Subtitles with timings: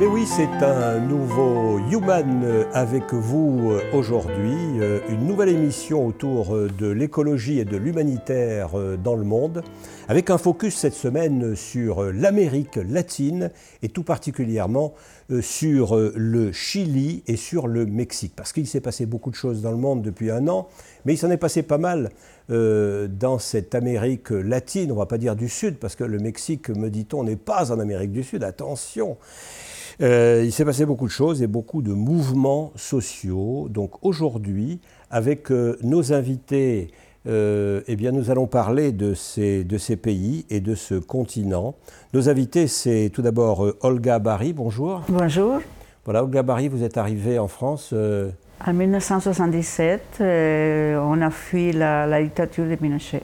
[0.00, 4.56] Mais oui, c'est un nouveau Human avec vous aujourd'hui,
[5.10, 9.62] une nouvelle émission autour de l'écologie et de l'humanitaire dans le monde,
[10.08, 13.50] avec un focus cette semaine sur l'Amérique latine
[13.82, 14.94] et tout particulièrement
[15.42, 18.32] sur le Chili et sur le Mexique.
[18.34, 20.68] Parce qu'il s'est passé beaucoup de choses dans le monde depuis un an,
[21.04, 22.08] mais il s'en est passé pas mal
[22.50, 26.68] dans cette Amérique latine, on ne va pas dire du Sud, parce que le Mexique,
[26.70, 29.16] me dit-on, n'est pas en Amérique du Sud, attention.
[30.02, 33.68] Euh, il s'est passé beaucoup de choses et beaucoup de mouvements sociaux.
[33.68, 36.90] Donc aujourd'hui, avec euh, nos invités,
[37.26, 41.74] euh, eh bien, nous allons parler de ces, de ces pays et de ce continent.
[42.14, 44.54] Nos invités, c'est tout d'abord Olga Barry.
[44.54, 45.02] Bonjour.
[45.08, 45.60] Bonjour.
[46.06, 47.92] Voilà, Olga Barry, vous êtes arrivée en France.
[48.66, 53.22] En 1977, on a fui la, la dictature de Pinochet.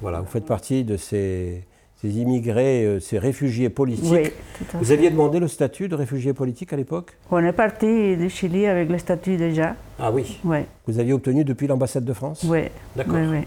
[0.00, 1.62] Voilà, vous faites partie de ces
[2.02, 4.12] ces immigrés, euh, ces réfugiés politiques.
[4.12, 4.92] Oui, tout à Vous fait.
[4.92, 7.16] aviez demandé le statut de réfugié politique à l'époque?
[7.30, 9.74] On est parti du Chili avec le statut déjà.
[9.98, 10.38] Ah oui.
[10.44, 12.44] Oui, Vous aviez obtenu depuis l'ambassade de France?
[12.46, 12.64] Oui.
[12.94, 13.14] D'accord.
[13.14, 13.46] Oui, oui.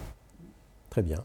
[0.90, 1.20] Très bien.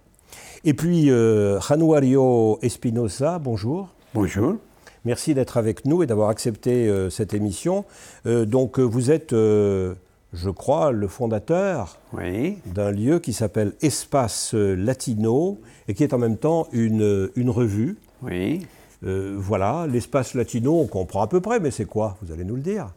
[0.65, 3.89] Et puis, euh, Januario Espinosa, bonjour.
[4.13, 4.57] Bonjour.
[5.05, 7.85] Merci d'être avec nous et d'avoir accepté euh, cette émission.
[8.27, 9.95] Euh, donc, euh, vous êtes, euh,
[10.33, 12.59] je crois, le fondateur Oui.
[12.67, 15.59] d'un lieu qui s'appelle Espace Latino
[15.89, 17.97] et qui est en même temps une, une revue.
[18.23, 18.67] Oui.
[19.05, 22.17] Voilà, l'espace latino, on comprend à peu près, mais c'est quoi?
[22.23, 22.93] Vous allez nous le dire.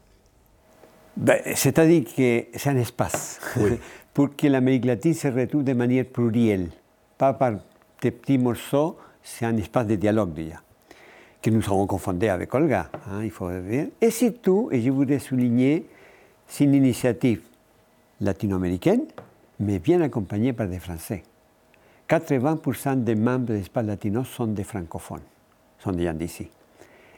[1.17, 3.71] Ben, C'est-à-dire que c'est un espace Oui.
[4.13, 6.67] pour que l'Amérique latine se retrouve de manière plurielle,
[7.17, 7.53] pas par
[8.03, 10.61] des petits morceaux, c'est un espace de dialogue déjà,
[11.45, 13.87] que nous avons confondé avec Olga, hein, il faut dire.
[14.01, 15.85] Et surtout, et je voudrais souligner,
[16.47, 17.41] c'est une initiative
[18.19, 19.03] latino-américaine,
[19.59, 21.21] mais bien accompagnée par des Français.
[22.09, 25.21] 80% des membres de l'espace latino sont des francophones,
[25.77, 26.47] sont des gens d'ici.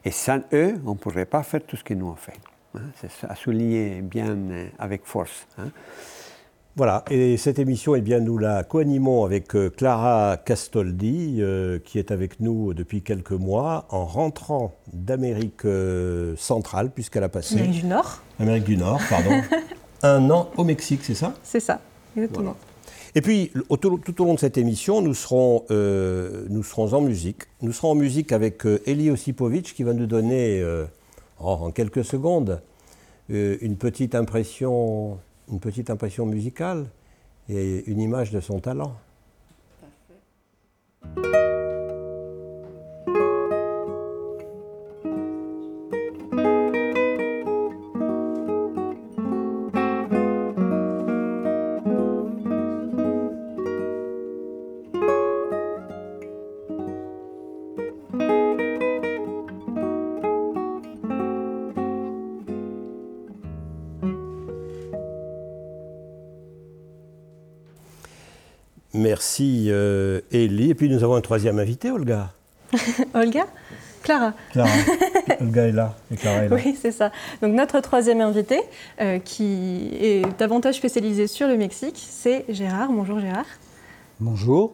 [0.03, 2.37] Et sans eux, on ne pourrait pas faire tout ce que nous on fait.
[2.75, 2.81] hein.
[2.95, 5.47] C'est à souligner bien euh, avec force.
[5.57, 5.69] hein.
[6.77, 11.97] Voilà, et cette émission, eh bien, nous la co-animons avec euh, Clara Castoldi, euh, qui
[11.97, 17.81] est avec nous depuis quelques mois, en rentrant d'Amérique euh, centrale, puisqu'elle a passé, Amérique
[17.81, 19.31] du Nord, Amérique du Nord, pardon,
[20.03, 21.33] un an au Mexique, c'est ça?
[21.41, 21.81] C'est ça,
[22.15, 22.43] exactement.
[22.43, 22.57] Voilà.
[23.15, 26.93] Et puis, au- tout, tout au long de cette émission, nous serons, euh, nous serons
[26.93, 27.45] en musique.
[27.63, 30.63] Nous serons en musique avec euh, Eli Osipovic, qui va nous donner,
[31.39, 32.61] oh, en quelques secondes,
[33.29, 35.17] une, petite impression,
[35.49, 36.87] une petite impression musicale
[37.49, 38.95] et une image de son talent.
[68.93, 70.71] Merci euh, Eli.
[70.71, 72.31] Et puis nous avons un troisième invité, Olga.
[73.13, 73.45] Olga
[74.03, 74.69] Clara Clara.
[75.41, 76.55] Olga est là et Clara est là.
[76.55, 77.11] Oui, c'est ça.
[77.41, 78.61] Donc notre troisième invité,
[79.01, 82.89] euh, qui est davantage spécialisé sur le Mexique, c'est Gérard.
[82.89, 83.45] Bonjour Gérard.
[84.19, 84.73] Bonjour.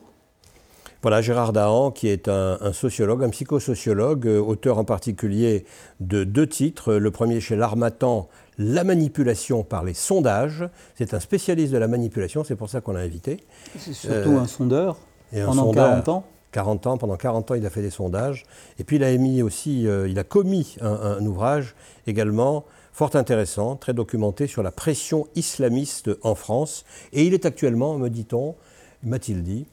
[1.03, 5.65] Voilà, Gérard Dahan, qui est un, un sociologue, un psychosociologue, euh, auteur en particulier
[5.99, 6.93] de deux titres.
[6.93, 10.63] Le premier chez L'Armatan, La manipulation par les sondages.
[10.95, 13.43] C'est un spécialiste de la manipulation, c'est pour ça qu'on l'a invité.
[13.77, 14.97] C'est surtout Euh, un sondeur
[15.33, 15.89] Et un pendant sondeur.
[15.89, 16.23] 40 ans.
[16.53, 18.45] 40 ans, pendant 40 ans, il a fait des sondages.
[18.79, 21.75] Et puis il a émis aussi, euh, il a commis un, un ouvrage
[22.07, 22.63] également
[22.93, 26.85] fort intéressant, très documenté sur la pression islamiste en France.
[27.11, 28.55] Et il est actuellement, me dit-on,
[29.03, 29.65] m'a-t-il dit,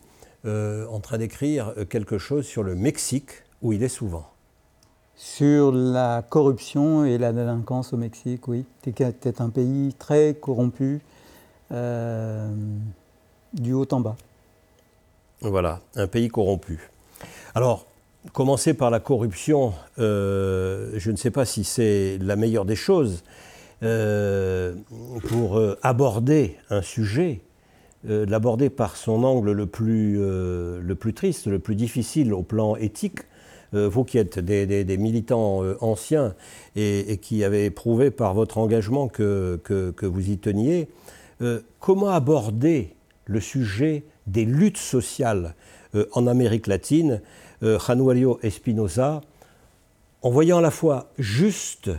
[0.44, 3.30] euh, en train d'écrire quelque chose sur le Mexique,
[3.62, 4.26] où il est souvent.
[5.22, 8.64] Sur la corruption et la délinquance au Mexique, oui.
[8.82, 11.02] C'est un pays très corrompu,
[11.72, 12.48] euh,
[13.52, 14.16] du haut en bas.
[15.42, 16.90] Voilà, un pays corrompu.
[17.54, 17.86] Alors,
[18.32, 23.22] commencer par la corruption, euh, je ne sais pas si c'est la meilleure des choses
[23.82, 24.74] euh,
[25.28, 27.42] pour aborder un sujet,
[28.08, 32.42] euh, l'aborder par son angle le plus, euh, le plus triste, le plus difficile au
[32.42, 33.20] plan éthique.
[33.74, 36.34] Euh, vous qui êtes des, militants euh, anciens
[36.76, 40.88] et, qui avez prouvé par votre engagement que, que- que vous y teniez,
[41.78, 42.94] comment aborder
[43.24, 45.54] le sujet des luttes sociales
[46.12, 47.22] en Amérique latine
[47.62, 49.22] Januario Espinosa,
[50.20, 51.90] en voyant à la fois juste,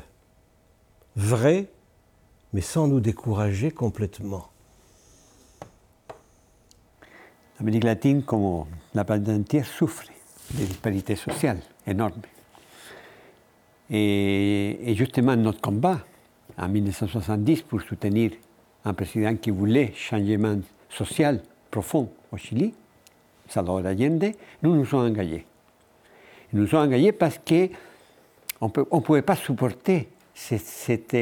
[1.16, 1.66] vrai,
[2.54, 4.51] mais sans nous décourager complètement?
[7.62, 8.66] L'Amérique latine, comme
[8.96, 10.06] la planète entière, souffre
[10.56, 12.24] de disparités sociales énormes.
[13.88, 16.00] Et, justement, notre combat
[16.58, 18.32] en 1970 pour soutenir
[18.84, 20.60] un président qui voulait changement
[20.90, 22.74] social profond au Chili,
[23.48, 24.32] Salvador Allende,
[24.64, 25.46] nous nous sommes engagés.
[26.54, 31.16] Nous nous sommes engagés parce qu'on ne pouvait pas supporter cette,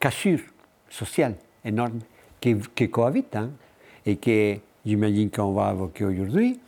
[0.00, 0.40] cassure
[0.88, 1.98] sociale énorme
[2.40, 3.50] qui, qui cohabite hein,
[4.06, 6.60] et que j'imagine qu'on va évoquer aujourd'hui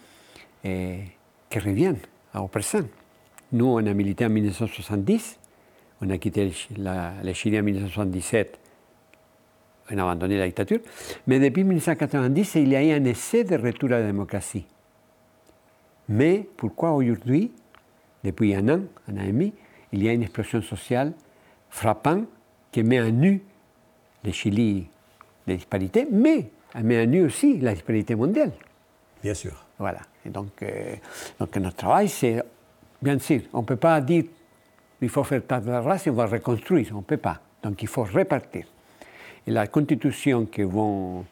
[0.63, 1.95] qui revient
[2.35, 2.81] au présent.
[3.53, 5.39] Nous, on a milité en 1970,
[6.03, 8.59] on a quitté le Chili en 1977,
[9.91, 10.81] on a abandonné la dictature,
[11.27, 14.67] mais depuis 1990, il y a eu un essai de retour à la démocratie.
[16.11, 17.53] Mais pourquoi aujourd'hui,
[18.25, 19.55] depuis un an, un an et demi,
[19.93, 21.15] il y a une explosion sociale
[21.71, 22.27] frappante
[22.71, 23.43] qui met à nu
[24.25, 24.87] le Chili
[25.47, 26.51] les disparités, mais
[26.83, 28.53] met à nu aussi la disparité mondiale.
[29.23, 29.65] Bien sûr.
[29.79, 30.01] Voilà.
[30.25, 30.95] Et donc, euh,
[31.39, 32.43] donc notre travail, c'est,
[33.01, 34.25] bien sûr, on ne peut pas dire
[35.01, 36.89] il faut faire table rase et on va reconstruire.
[36.93, 37.41] On ne peut pas.
[37.63, 38.65] Donc il faut repartir.
[39.47, 41.25] Et la constitution que vont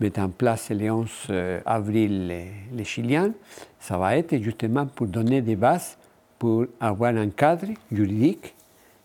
[0.00, 3.32] mettre en place le 11 euh, avril les, les Chiliens,
[3.80, 5.96] ça va être justement pour donner des bases
[6.38, 8.54] pour avoir un cadre juridique,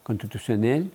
[0.03, 0.88] constitutionnel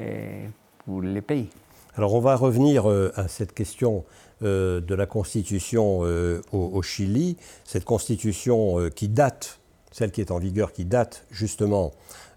[0.00, 0.46] euh,
[0.84, 1.50] pour les pays.
[1.96, 4.04] Alors on va revenir euh, à cette question
[4.42, 6.00] euh, de la constitution
[6.52, 9.60] au, Chili, cette constitution qui date,
[9.92, 11.92] celle qui est en vigueur, qui date justement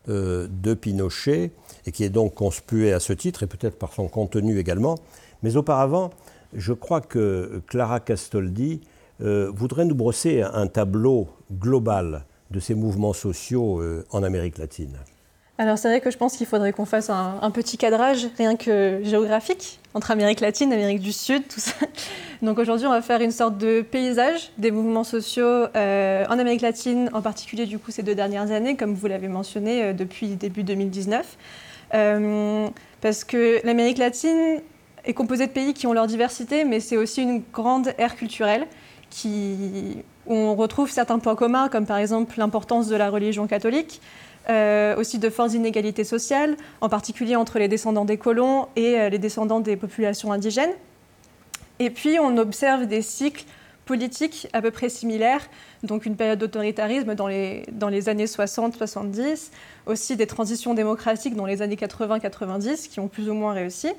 [0.07, 1.51] de Pinochet
[1.85, 4.95] et qui est donc conspuée à ce titre et peut-être par son contenu également.
[5.43, 6.11] Mais auparavant,
[6.53, 8.79] je crois que Clara Castoldi
[9.19, 14.97] voudrait nous brosser un tableau global de ces mouvements sociaux en Amérique latine.
[15.59, 18.99] Alors c'est vrai que je pense qu'il faudrait qu'on fasse un, petit cadrage, rien que
[19.03, 21.73] géographique, entre Amérique latine, Amérique du Sud, tout ça.
[22.43, 26.61] Donc aujourd'hui, on va faire une sorte de paysage des mouvements sociaux euh, en Amérique
[26.61, 30.35] latine, en particulier du coup ces deux dernières années, comme vous l'avez mentionné euh, depuis
[30.35, 31.37] début 2019.
[31.95, 32.67] Euh,
[33.01, 34.61] parce que l'Amérique latine
[35.05, 38.67] est composée de pays qui ont leur diversité, mais c'est aussi une grande ère culturelle
[39.09, 44.01] qui, où on retrouve certains points communs, comme par exemple l'importance de la religion catholique,
[44.49, 49.09] euh, aussi de fortes inégalités sociales, en particulier entre les descendants des colons et euh,
[49.09, 50.73] les descendants des populations indigènes.
[51.79, 53.43] Et puis on observe des cycles
[53.85, 55.49] politiques à peu près similaires,
[55.83, 59.51] donc une période d'autoritarisme dans les, dans les années 60-70,
[59.85, 63.89] aussi des transitions démocratiques dans les années 80-90 qui ont plus ou moins réussi.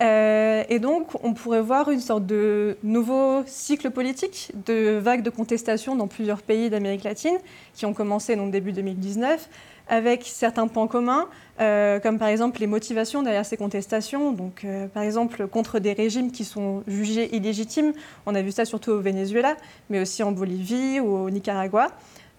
[0.00, 5.30] Euh, et donc, on pourrait voir une sorte de nouveau cycle politique, de vagues de
[5.30, 7.36] contestation dans plusieurs pays d'Amérique latine,
[7.74, 9.48] qui ont commencé donc début 2019,
[9.90, 11.28] avec certains points communs,
[11.60, 15.92] euh, comme par exemple les motivations derrière ces contestations, donc euh, par exemple contre des
[15.92, 17.92] régimes qui sont jugés illégitimes.
[18.24, 19.56] On a vu ça surtout au Venezuela,
[19.90, 21.88] mais aussi en Bolivie ou au Nicaragua.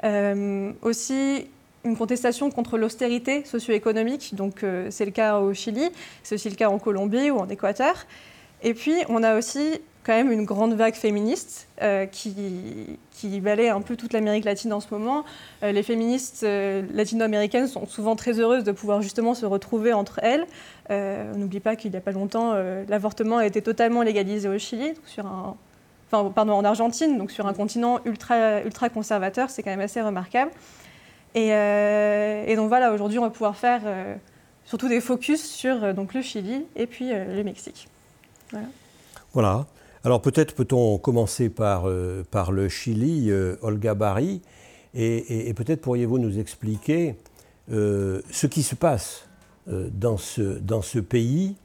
[0.06, 1.48] Euh, aussi
[1.84, 5.90] une contestation contre l'austérité socio-économique, donc c'est le cas au Chili,
[6.24, 8.06] c'est aussi le cas en Colombie ou en Équateur.
[8.64, 13.70] Et puis on a aussi quand même une grande vague féministe euh, qui, qui balaye
[13.70, 15.24] un peu toute l'Amérique latine en ce moment.
[15.64, 20.20] Euh, les féministes euh, latino-américaines sont souvent très heureuses de pouvoir justement se retrouver entre
[20.24, 20.46] elles.
[20.90, 22.54] on n'oublie pas qu'il n'y a pas longtemps,
[22.90, 28.02] l'avortement a été totalement légalisé au Chili, enfin, pardon, en Argentine, donc sur un continent
[28.04, 30.52] ultra, ultra conservateur, c'est quand même assez remarquable.
[31.34, 33.84] Et, donc voilà, aujourd'hui, on va pouvoir faire
[34.66, 37.88] surtout des focus sur donc, le Chili et puis le Mexique.
[38.52, 39.66] Voilà.
[40.04, 44.42] Alors peut-être peut-on commencer par, euh, le Chili, euh, Olga Barry,
[44.96, 47.16] et, peut-être pourriez-vous nous expliquer
[47.72, 49.28] euh, ce qui se passe
[49.68, 51.56] dans, ce, dans ce pays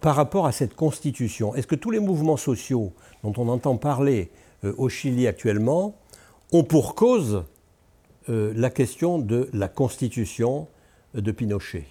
[0.00, 1.54] par rapport à cette constitution.
[1.54, 2.92] Est-ce que tous les mouvements sociaux
[3.22, 4.30] dont on entend parler
[4.76, 5.94] au Chili actuellement
[6.52, 7.44] ont pour cause
[8.26, 10.66] la question de la constitution
[11.14, 11.86] de Pinochet?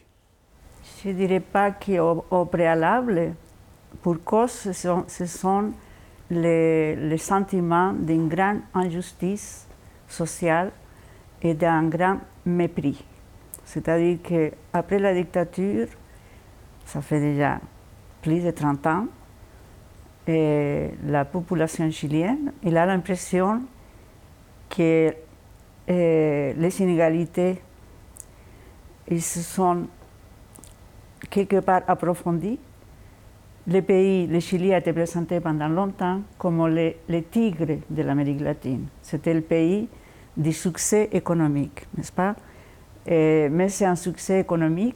[1.01, 3.33] Je ne dirais pas qu'au préalable,
[4.01, 5.73] pour cause, ce sont,
[6.29, 9.67] les, sentiments d'une grande injustice
[10.07, 10.71] sociale
[11.41, 13.03] et d'un grand mépris.
[13.65, 15.87] C'est-à-dire qu'après la dictature,
[16.85, 17.59] ça fait déjà
[18.21, 19.05] plus de 30 ans,
[20.27, 23.61] la population chilienne a l'impression
[24.69, 25.13] que
[25.87, 27.61] eh, les inégalités
[29.09, 29.87] ils se sont
[31.29, 32.59] quelque part approfondies
[33.67, 38.87] le pays, le Chili a été présenté pendant longtemps comme le, tigre de l'Amérique latine.
[39.01, 39.89] C'était le pays
[40.35, 42.35] du succès économique, n'est-ce pas?
[43.07, 44.95] Mais c'est un succès économique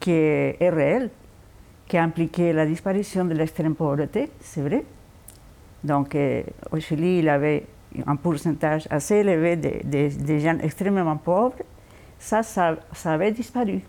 [0.00, 1.10] qui est réel,
[1.86, 4.84] qui a impliqué la disparition de l'extrême pauvreté, c'est vrai.
[5.84, 6.16] Donc
[6.70, 7.66] au Chili, il avait
[8.06, 11.56] un pourcentage assez élevé de, gens extrêmement pauvres.
[12.18, 13.82] Ça, ça, ça, avait disparu.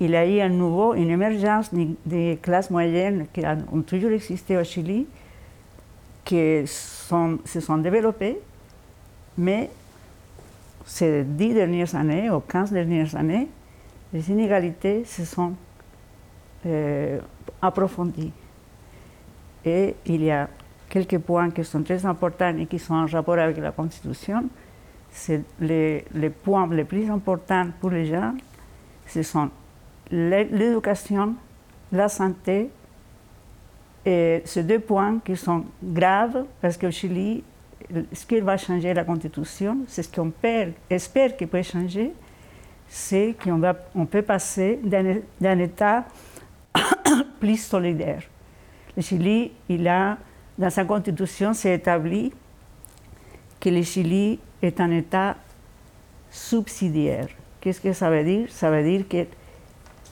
[0.00, 4.56] Il y a eu à nouveau une émergence des classes moyennes qui ont toujours existé
[4.56, 5.06] au Chili,
[6.24, 8.38] qui se sont développées,
[9.38, 9.70] mais
[10.84, 13.48] ces dix dernières années ou quinze dernières années,
[14.12, 15.54] les inégalités se sont
[16.66, 17.20] euh,
[17.62, 18.32] approfondies.
[19.64, 20.48] Et il y a
[20.88, 24.44] quelques points qui sont très importants et qui sont en rapport avec la Constitution.
[25.10, 28.34] C'est les, les points les plus importants pour les gens,
[29.06, 29.50] ce sont
[30.14, 31.34] l'éducation,
[31.92, 32.70] la santé,
[34.06, 37.42] et ces deux points qui sont graves parce qu'au Chili,
[38.12, 40.32] ce qui va changer la Constitution, c'est ce qu'on
[40.90, 42.12] espère qu'il peut changer,
[42.86, 43.60] c'est qu'on
[43.94, 46.04] on peut passer d'un État
[47.40, 48.22] plus solidaire.
[48.96, 50.18] Le Chili, il a,
[50.58, 52.32] dans sa Constitution, c'est établi
[53.58, 55.36] que le Chili est un État
[56.30, 57.28] subsidiaire.
[57.60, 58.50] Qu'est-ce que ça veut dire?
[58.50, 59.26] Ça veut dire que,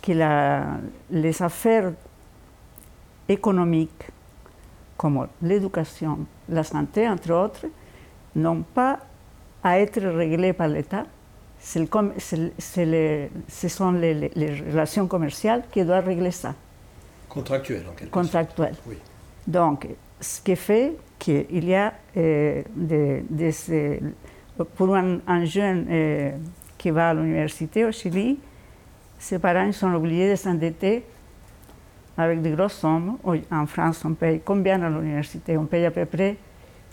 [0.02, 0.66] que la,
[1.11, 1.92] les affaires
[3.28, 4.04] économiques,
[4.97, 6.18] comme l'éducation,
[6.49, 7.66] la santé, entre autres,
[8.35, 8.99] n'ont pas
[9.62, 11.04] à être réglées par l'État.
[11.61, 11.85] Ce
[13.68, 14.21] sont les,
[14.71, 16.54] relations commerciales qui doivent régler ça.
[17.28, 18.11] Contractuelles, en quelque sorte.
[18.11, 18.76] Contractuelles.
[18.87, 18.97] Oui.
[19.47, 19.87] Donc,
[20.21, 23.23] ce qui fait qu'il y a euh, des,
[24.75, 26.32] pour un, jeune euh,
[26.76, 28.38] qui va à l'université au Chili,
[29.22, 31.04] ses parents sont obligés de s'endetter
[32.18, 33.18] avec de grosses sommes.
[33.52, 35.56] En France, on paye combien à l'université?
[35.56, 36.36] On paye à peu près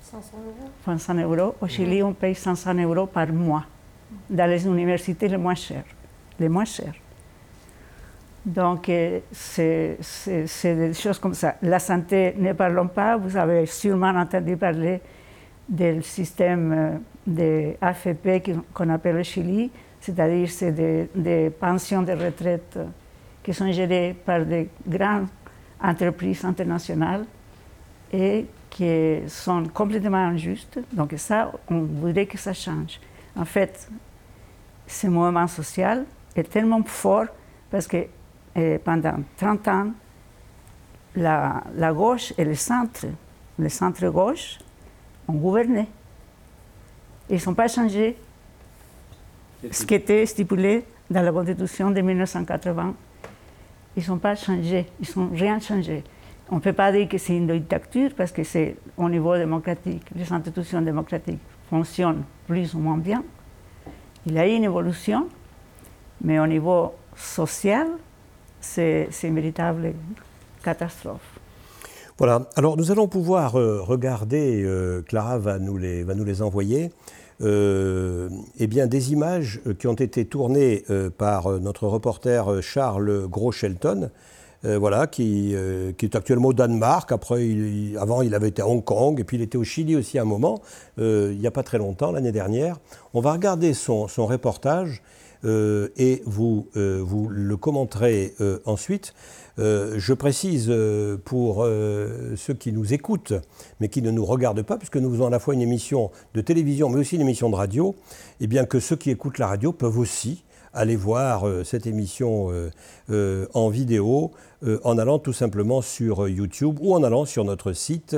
[0.03, 0.69] 500 euros.
[0.85, 1.55] 500 euros.
[1.59, 3.65] Au Chili, on paye 500 euros par mois
[4.29, 5.85] dans les universités les moins chères.
[6.39, 6.93] Les moins chères.
[8.45, 9.97] Donc, euh, c'est
[10.63, 11.55] des choses comme ça.
[11.63, 13.17] La santé, ne parlons pas.
[13.17, 15.01] Vous avez sûrement entendu parler
[15.67, 19.71] du système euh, de AFP qu'on appelle le Chili,
[20.01, 22.79] c'est-à-dire c'est des, pensions de retraite
[23.43, 25.27] qui sont gérées par des grandes
[25.81, 27.25] entreprises internationales
[28.11, 30.79] et qui sont complètement injustes.
[30.91, 32.99] Donc ça, on voudrait que ça change.
[33.35, 33.89] En fait,
[34.87, 37.25] ce mouvement social est tellement fort
[37.69, 38.05] parce que
[38.55, 39.91] eh, pendant 30 ans,
[41.15, 43.05] la, la, gauche et le centre,
[43.57, 44.59] le centre-gauche,
[45.27, 45.87] ont gouverné.
[47.29, 48.17] Ils ne sont pas changés.
[49.71, 52.95] Ce qui était stipulé dans la Constitution de 1980
[53.95, 56.03] ils ne sont pas changés, ils n'ont rien changé.
[56.49, 60.03] On ne peut pas dire que c'est une dictature parce que c'est au niveau démocratique.
[60.15, 61.39] Les institutions démocratiques
[61.69, 63.23] fonctionnent plus ou moins bien.
[64.25, 65.27] Il y a eu une évolution,
[66.23, 67.87] mais au niveau social,
[68.61, 69.93] c'est une véritable
[70.63, 71.39] catastrophe.
[72.17, 76.41] Voilà, alors nous allons pouvoir euh, regarder, euh, Clara va nous les, va nous les
[76.41, 76.91] envoyer,
[77.41, 84.09] eh bien, des images euh, qui ont été tournées euh, par notre reporter Charles Gros-Shelton,
[84.61, 87.13] voilà, qui, est actuellement au Danemark.
[87.13, 87.47] Après,
[87.97, 90.23] avant, il avait été à Hong Kong, et puis il était au Chili aussi à
[90.23, 90.59] un moment,
[90.97, 92.75] il n'y a pas très longtemps, l'année dernière.
[93.13, 95.01] On va regarder son, son reportage
[95.45, 99.13] et vous, vous le commenterez ensuite.
[99.57, 103.33] Euh, je précise euh, pour euh, ceux qui nous écoutent,
[103.79, 106.41] mais qui ne nous regardent pas, puisque nous faisons à la fois une émission de
[106.41, 107.95] télévision, mais aussi une émission de radio,
[108.39, 112.53] et eh bien que ceux qui écoutent la radio peuvent aussi aller voir cette émission
[113.09, 114.29] en vidéo
[114.83, 118.15] en allant tout simplement sur YouTube ou en allant sur notre site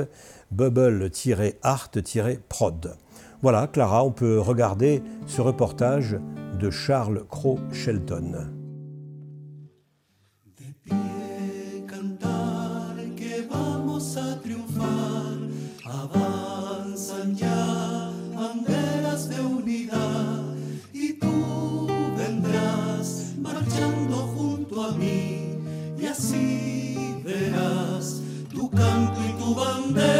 [0.50, 2.94] bubble-art-prod.
[3.40, 6.18] Voilà, Clara, on peut regarder ce reportage
[6.60, 8.61] de Charles Crow-Shelton.
[29.54, 30.11] bandera.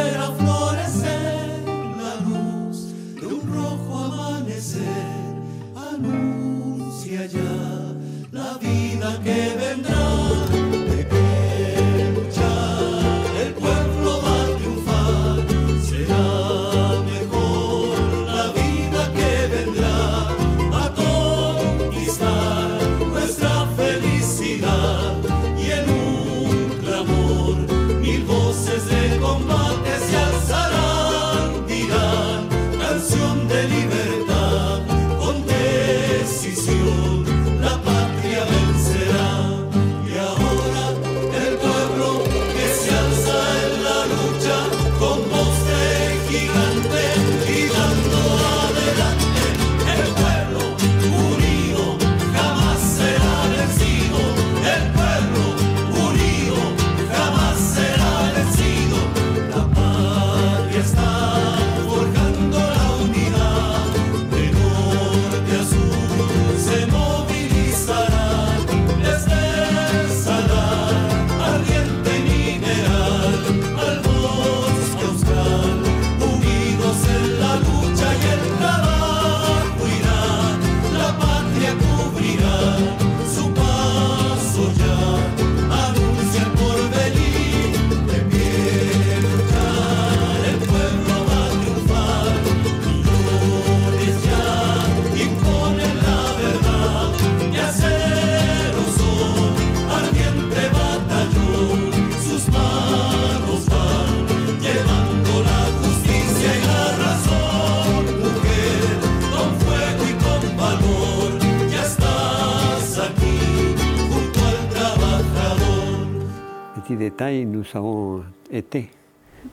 [116.93, 118.89] Petit détail, nous avons été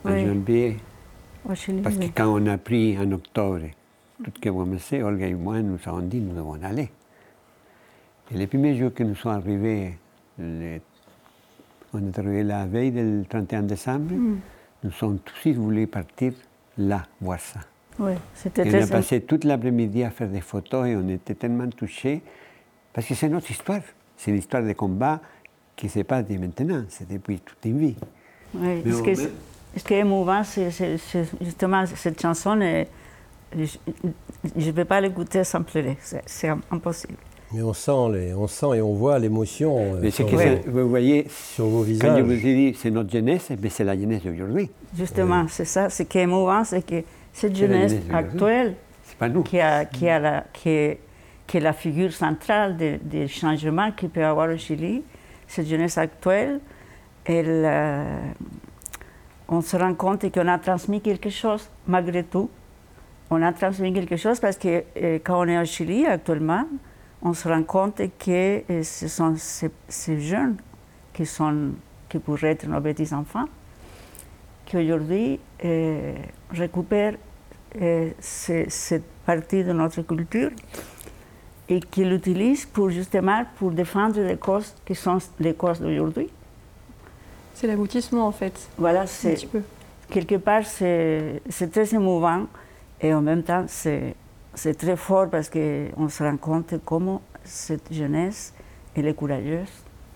[0.05, 0.25] en Oui.
[0.25, 0.77] janvier,
[1.45, 3.61] parce que quand on a pris en octobre
[4.23, 6.89] tout ce que vous connaissez, Olga et moi, nous avons dit nous devons aller.
[8.31, 9.93] Et les premiers jours que nous sommes arrivés,
[10.39, 14.37] on est arrivé la veille du 31 décembre, Mm.
[14.83, 16.33] nous sommes suite voulu partir
[16.77, 17.59] là, voir ça.
[17.99, 21.35] Oui, c'était Et on a passé toute l'après-midi à faire des photos et on était
[21.35, 22.21] tellement touchés
[22.93, 23.81] parce que c'est notre histoire.
[24.15, 25.19] C'est une histoire de combat
[25.81, 27.95] qui ne s'est pas dit maintenant, c'est depuis toute une vie.
[28.53, 30.69] Oui, Mais ce, on- qui est, mais- ce qui est émouvant, c'est
[31.41, 32.61] justement cette chanson.
[32.61, 32.87] est-
[33.57, 37.15] je ne peux pas l'écouter sans pleurer, c'est impossible.
[37.53, 40.31] Mais on sent, les, on sent et on voit l'émotion euh, Mais c'est sur, que
[40.35, 42.23] vos- c'est- vous voyez, sur vos quand je visages.
[42.23, 44.69] vous ai dit c'est notre jeunesse, mais c'est la jeunesse d'aujourd'hui.
[44.95, 45.89] Justement, c'est ça.
[45.89, 49.43] Ce qui est émouvant, c'est que cette jeunesse actuelle, C'est pas nous.
[49.43, 50.99] qui, a, qui, a la, qui, est,
[51.45, 55.03] qui est la figure centrale des des changements qu'il peut y avoir au Chili,
[55.51, 56.61] cette jeunesse actuelle,
[57.25, 58.21] elle, euh,
[59.49, 62.49] on se rend compte qu'on a transmis quelque chose, malgré tout.
[63.29, 66.65] On a transmis quelque chose parce que euh, quand on est au Chili actuellement,
[67.21, 70.55] on se rend compte que euh, ce sont ces, jeunes
[71.13, 71.71] qui, sont,
[72.07, 73.45] qui pourraient être nos petits-enfants,
[74.65, 75.37] qui aujourd'hui
[76.53, 77.15] récupèrent
[78.21, 80.51] ce- cette partie de notre culture
[81.71, 86.29] et qui l'utilisent pour justement pour défendre les causes qui sont les causes d'aujourd'hui.
[87.55, 89.37] C'est l'aboutissement en fait, Voilà, c'est
[90.09, 92.47] quelque part c'est très émouvant
[92.99, 98.53] et en même temps c'est très fort parce qu'on se rend compte comment cette jeunesse
[98.95, 99.69] elle est courageuse.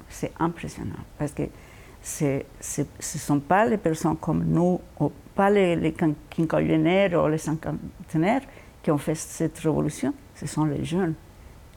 [0.09, 1.43] C'est impressionnant parce que
[2.03, 2.25] ce
[2.79, 7.37] ne sont pas les personnes comme nous, ou pas les, les quin- quinquagénaires ou les
[7.37, 8.41] cinquantenaires
[8.83, 11.13] qui ont fait cette révolution, ce sont les jeunes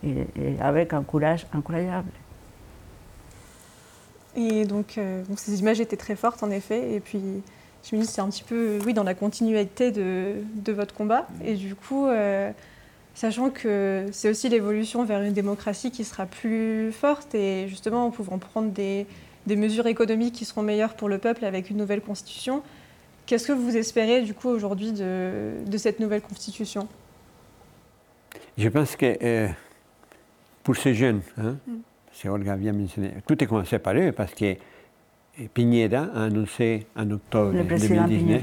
[0.04, 2.10] et, et avec un courage incroyable.
[4.36, 6.94] Et donc, euh, bon, ces images étaient très fortes en effet.
[6.94, 7.20] Et puis,
[7.82, 11.26] je me dis, c'est un petit peu, oui, dans la continuité de, de votre combat.
[11.44, 12.50] Et du coup, euh,
[13.14, 18.10] sachant que c'est aussi l'évolution vers une démocratie qui sera plus forte et justement en
[18.10, 19.06] pouvant prendre des,
[19.46, 22.62] des mesures économiques qui seront meilleures pour le peuple avec une nouvelle constitution,
[23.26, 26.86] qu'est-ce que vous espérez du coup aujourd'hui de, de cette nouvelle constitution?
[28.56, 29.48] Je pense que euh,
[30.68, 31.76] pour ces jeunes, hein, Mm.
[32.12, 32.54] c'est Olga
[33.26, 34.54] tout est commencé par eux parce que
[35.54, 38.42] Piñera a annoncé en octobre Le président 2019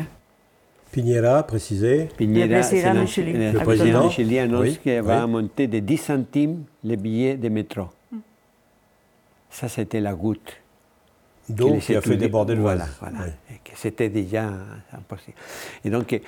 [0.91, 1.43] Piñera.
[1.43, 2.09] Précisé.
[2.17, 4.39] Piñera, Le président du Chili.
[4.39, 5.31] annonce Oui, qu'il va oui.
[5.31, 7.89] monter de 10 centimes les billets de métro.
[9.51, 10.51] Ça, c'était la goutte.
[11.47, 12.97] d'eau les qui a fait déborder le voilà, vase.
[13.01, 13.19] voilà.
[13.51, 13.57] Oui.
[13.63, 14.51] Que c'était déjà
[14.91, 15.37] impossible.
[15.83, 16.19] Et donc,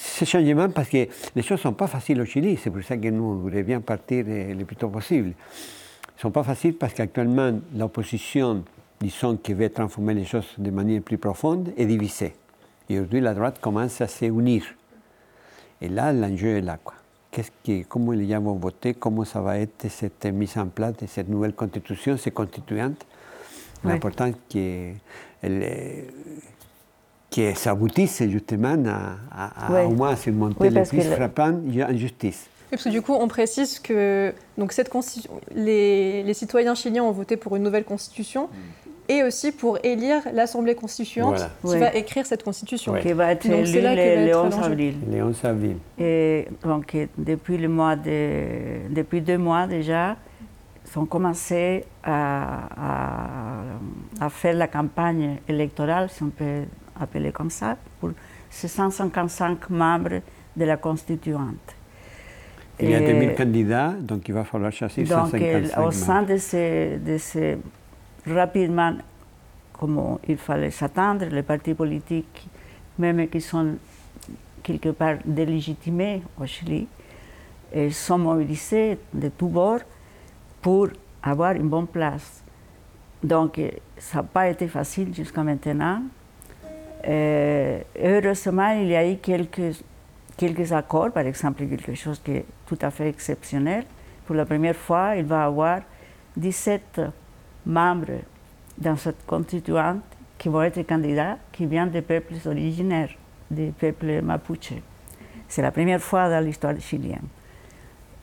[0.00, 2.96] ce changement, parce que les choses ne sont pas faciles au Chili, c'est pour ça
[2.96, 5.28] que nous, on voudrait bien partir le plus tôt possible.
[5.30, 8.64] Elles ne sont pas faciles parce qu'actuellement, l'opposition,
[9.00, 12.34] disons, qui veut transformer les choses de manière plus profonde, est divisée.
[12.88, 14.62] Et aujourd'hui, la droite commence à se unir.
[15.80, 16.78] Et là, l'enjeu est là.
[16.82, 16.94] Quoi.
[17.30, 20.96] Qu'est-ce que, comment les gens vont voter, comment ça va être cette mise en place
[20.96, 23.04] de cette nouvelle constitution, ces constituantes?
[23.84, 24.92] L'important que,
[25.42, 26.04] elle-
[27.54, 29.86] ça aboutisse justement à, à- à Oui.
[29.86, 31.56] au moins surmonter Oui, les parce plus que le- frappantes
[31.88, 32.46] injustices.
[32.48, 34.90] Oui, parce que du coup, on précise que donc cette
[35.54, 38.48] les, les citoyens chiliens ont voté pour une nouvelle constitution
[39.10, 41.50] et aussi pour élire l'Assemblée constituante Voilà.
[41.62, 41.78] qui Ouais.
[41.78, 42.92] va écrire cette constitution.
[42.92, 43.00] Ouais.
[43.00, 44.66] Qui va être Donc, c'est élu là que va le, le être 11 l'enjeu.
[44.70, 44.94] avril.
[45.10, 45.76] Le 11 avril.
[45.98, 50.16] Et donc, depuis, le mois de, depuis deux mois déjà,
[50.90, 56.64] ils ont commencé à, à- à faire la campagne électorale, si on peut
[57.00, 58.10] appeler comme ça, pour
[58.50, 60.20] ces 155 membres
[60.56, 61.74] de la constituante.
[62.80, 65.90] Il y a Et 2000 candidats, donc il va falloir chasser donc, euh, 155 au
[65.90, 67.58] sein de ces, de ces,
[68.26, 68.94] rapidement,
[69.72, 72.48] comme il fallait s'attendre, les partis politiques,
[72.98, 73.74] même qui sont
[74.62, 76.86] quelque part délégitimés au Chili,
[77.72, 79.80] et sont mobilisés de tous bords
[80.62, 80.88] pour
[81.22, 82.42] avoir une bonne place.
[83.22, 86.02] Donc, euh, ça n'a pas été facile jusqu'à maintenant.
[87.06, 89.82] Euh, heureusement, il y a eu quelques,
[90.36, 93.84] quelques accords, par exemple, quelque chose qui est tout à fait exceptionnel.
[94.26, 95.80] Pour la première fois, il va y avoir
[96.36, 97.00] 17
[97.66, 98.20] membres
[98.76, 100.02] dans cette constituante
[100.36, 103.10] qui vont être candidats qui viennent des peuples originaires,
[103.50, 104.74] des peuples mapuche.
[105.48, 107.26] C'est la première fois dans l'histoire chilienne.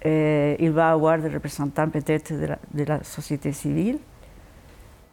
[0.06, 3.98] Euh, il va y avoir des représentants peut-être de la, de la société civile.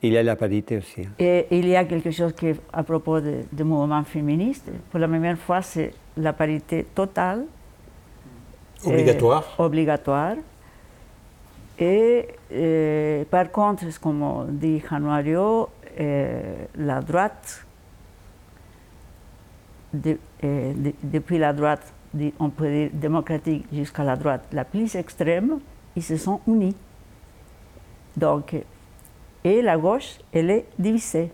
[0.04, 1.02] Il y a la parité aussi.
[1.02, 1.10] hein.
[1.18, 5.06] Et il y a quelque chose qui, à propos de- du mouvement féministe, pour la
[5.06, 7.44] première fois, c'est la parité totale,
[8.84, 9.44] Obligatoire.
[9.60, 10.34] euh, obligatoire.
[11.78, 15.68] Et euh, par contre, comme dit Januario,
[16.00, 17.64] euh, la droite,
[19.94, 21.92] de- euh, de- depuis la droite,
[22.40, 25.60] on peut dire démocratique, jusqu'à la droite la plus extrême,
[25.96, 26.74] ils se sont unis.
[28.16, 28.54] Donc,
[29.44, 31.30] et la gauche, elle est divisée.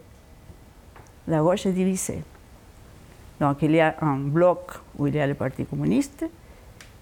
[1.27, 2.23] La gauche est divisée.
[3.41, 6.25] Donc, il y a un bloc où il y a le Parti communiste,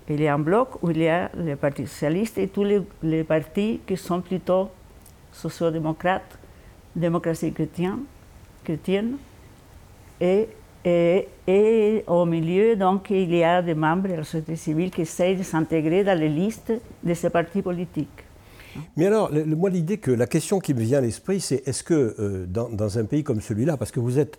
[0.09, 2.65] il y a un bloc où il y a le Parti socialiste et tous
[3.03, 4.71] les, partis qui sont plutôt
[5.33, 6.39] sociodémocrates,
[6.95, 8.01] démocratie chrétienne,
[8.65, 9.17] chrétienne.
[10.21, 10.49] Et,
[10.85, 15.03] et, et au milieu, donc, il y a des membres de la société civile qui
[15.03, 18.26] essayent de s'intégrer dans les listes de ces partis politiques.
[18.97, 21.83] Mais alors, le- moi, l'idée que la question qui me vient à l'esprit, c'est est-ce
[21.83, 24.39] que euh, dans, dans un pays comme celui-là, parce que vous êtes,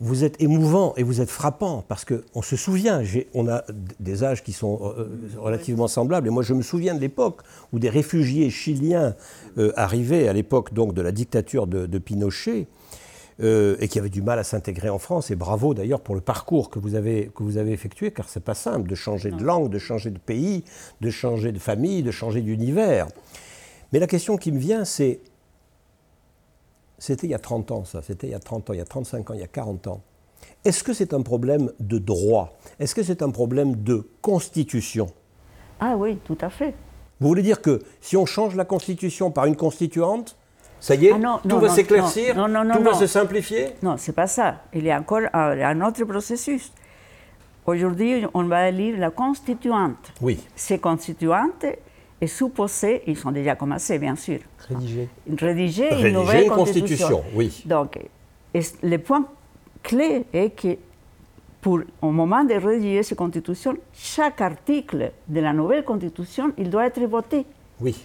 [0.00, 3.02] vous êtes émouvant et vous êtes frappant, parce qu'on se souvient,
[3.34, 3.64] on a
[3.98, 7.40] des âges qui sont euh, relativement semblables, et moi je me souviens de l'époque
[7.72, 9.14] où des réfugiés chiliens
[9.58, 12.66] euh, arrivaient à l'époque donc de la dictature de, de Pinochet.
[13.40, 15.30] euh, et qui avaient du mal à s'intégrer en France.
[15.30, 18.42] Et bravo d'ailleurs pour le parcours que vous avez, que vous avez effectué, car c'est
[18.42, 20.64] pas simple de changer de langue, de changer de pays,
[21.00, 23.06] de changer de famille, de changer d'univers.
[23.92, 25.20] Mais la question qui me vient, c'est.
[26.98, 28.02] C'était il y a 30 ans, ça.
[28.02, 29.86] C'était il y a 30 ans, il y a 35 ans, il y a 40
[29.86, 30.00] ans.
[30.64, 32.58] Est-ce que c'est un problème de droit?
[32.80, 35.06] Est-ce que c'est un problème de constitution?
[35.80, 36.74] Ah oui, tout à fait.
[37.20, 40.36] Vous voulez dire que si on change la constitution par une constituante,
[40.80, 42.92] ça y est, Ah non, tout non, va non, s'éclaircir, non, non, non, tout va
[42.92, 42.98] non.
[42.98, 43.74] se simplifier?
[43.82, 44.62] Non, c'est pas ça.
[44.74, 46.72] Il y a encore un, un autre processus.
[47.66, 50.12] Aujourd'hui, on va lire la constituante.
[50.20, 50.40] Oui.
[50.56, 51.66] Ces constituantes
[52.20, 55.08] est supposée, ils sont déjà commencés, bien sûr, Rédigé.
[55.40, 57.08] rédiger Rédiger une nouvelle une constitution.
[57.08, 57.62] constitution, oui.
[57.64, 57.98] Donc,
[58.82, 59.24] le point
[59.82, 60.76] clé est que
[61.60, 66.86] pour, au moment de rédiger cette constitution, chaque article de la nouvelle constitution, il doit
[66.86, 67.44] être voté.
[67.80, 67.96] Oui.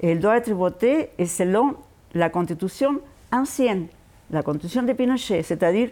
[0.00, 1.74] Et il doit être voté et selon
[2.14, 3.00] la constitution
[3.32, 3.86] ancienne,
[4.30, 5.90] la constitution de Pinochet, c'est-à-dire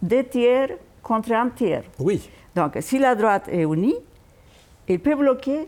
[0.00, 0.70] deux tiers
[1.02, 1.84] contre un tiers.
[1.98, 2.28] Oui.
[2.54, 3.96] Donc, si la droite est unie,
[4.88, 5.66] elle peut bloquer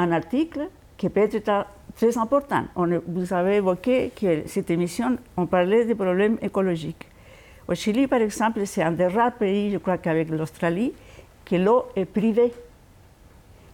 [0.00, 2.64] un article qui peut être très important.
[3.06, 7.06] Vous avez évoqué que cette émission, on parlait des problèmes écologiques.
[7.68, 10.92] Au Chili, par exemple, c'est un des rares pays, je crois qu'avec l'Australie,
[11.44, 12.52] que l'eau est privée.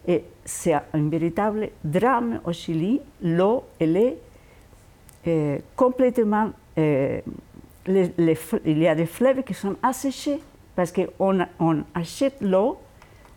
[0.07, 3.01] Et c'est un véritable drame au Chili.
[3.23, 4.17] L'eau, elle est
[5.27, 6.51] euh, complètement.
[6.79, 7.21] euh,
[7.89, 10.41] il y a des fleuves qui sont asséchés
[10.75, 12.79] parce qu'on on achète l'eau,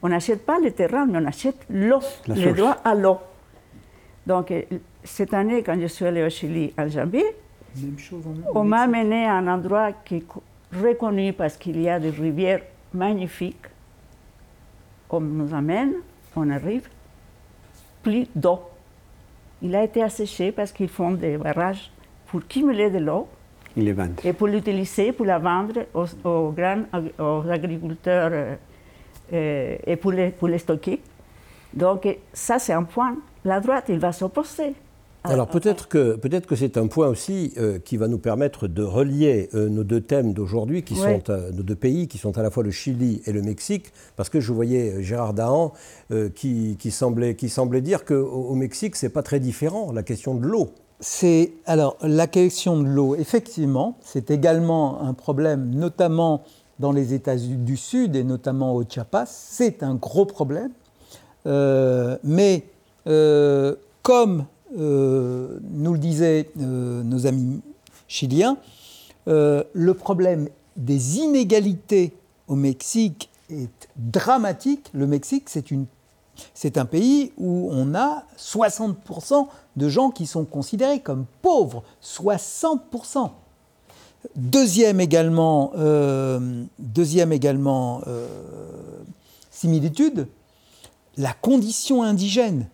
[0.02, 3.18] on n'achète pas le terrain, mais on achète l'eau, le droit à l'eau.
[4.26, 4.62] Donc, euh,
[5.04, 8.24] cette année, quand je suis allée au Chili Même chose
[8.56, 12.10] on m'a amené à un endroit qui est co- reconnu parce qu'il y a des
[12.10, 12.62] rivières
[12.94, 13.66] magnifiques.
[15.10, 15.94] On nous amène,
[16.36, 16.88] on arrive,
[18.04, 18.60] plus d'eau.
[19.62, 21.92] Il a été asséché parce qu'ils font des barrages
[22.28, 23.28] pour cumuler de l'eau
[24.24, 26.84] et pour l'utiliser, pour la vendre aux, aux grands
[27.20, 28.56] aux agriculteurs euh,
[29.32, 31.00] et pour les, pour les stocker.
[31.74, 33.16] Donc euh, ça, c'est un point.
[33.46, 34.74] La droite, il va s'opposer.
[35.24, 38.18] à- Alors à- peut-être que, peut que c'est un point aussi euh, qui va nous
[38.20, 41.22] permettre de relier euh, nos deux thèmes d'aujourd'hui, qui Ouais.
[41.26, 43.92] sont euh, nos deux pays, qui sont à la fois le Chili et le Mexique,
[44.16, 45.74] parce que je voyais Gérard Dahan
[46.12, 48.16] euh, qui, qui semblait, qui semblait dire qu'au
[48.52, 50.70] au Mexique, c'est pas très différent, la question de l'eau.
[51.02, 53.16] C'est alors la question de l'eau.
[53.16, 56.42] Effectivement, c'est également un problème, notamment
[56.80, 59.26] dans les États du Sud et notamment au Chiapas.
[59.28, 60.72] C'est un gros problème.
[61.46, 62.66] Euh, mais
[63.08, 64.46] euh, comme
[64.78, 67.62] euh, nous le disaient nos amis
[68.08, 68.58] chiliens,
[69.28, 72.14] le problème des inégalités
[72.48, 74.90] au Mexique est dramatique.
[74.94, 75.50] Le Mexique,
[76.54, 81.84] c'est un pays où on a 60% de gens qui sont considérés comme pauvres.
[82.04, 83.30] 60%.
[84.36, 86.66] Deuxième également, euh,
[88.08, 88.26] euh,
[89.50, 90.28] similitude,
[91.18, 92.68] la condition indigène.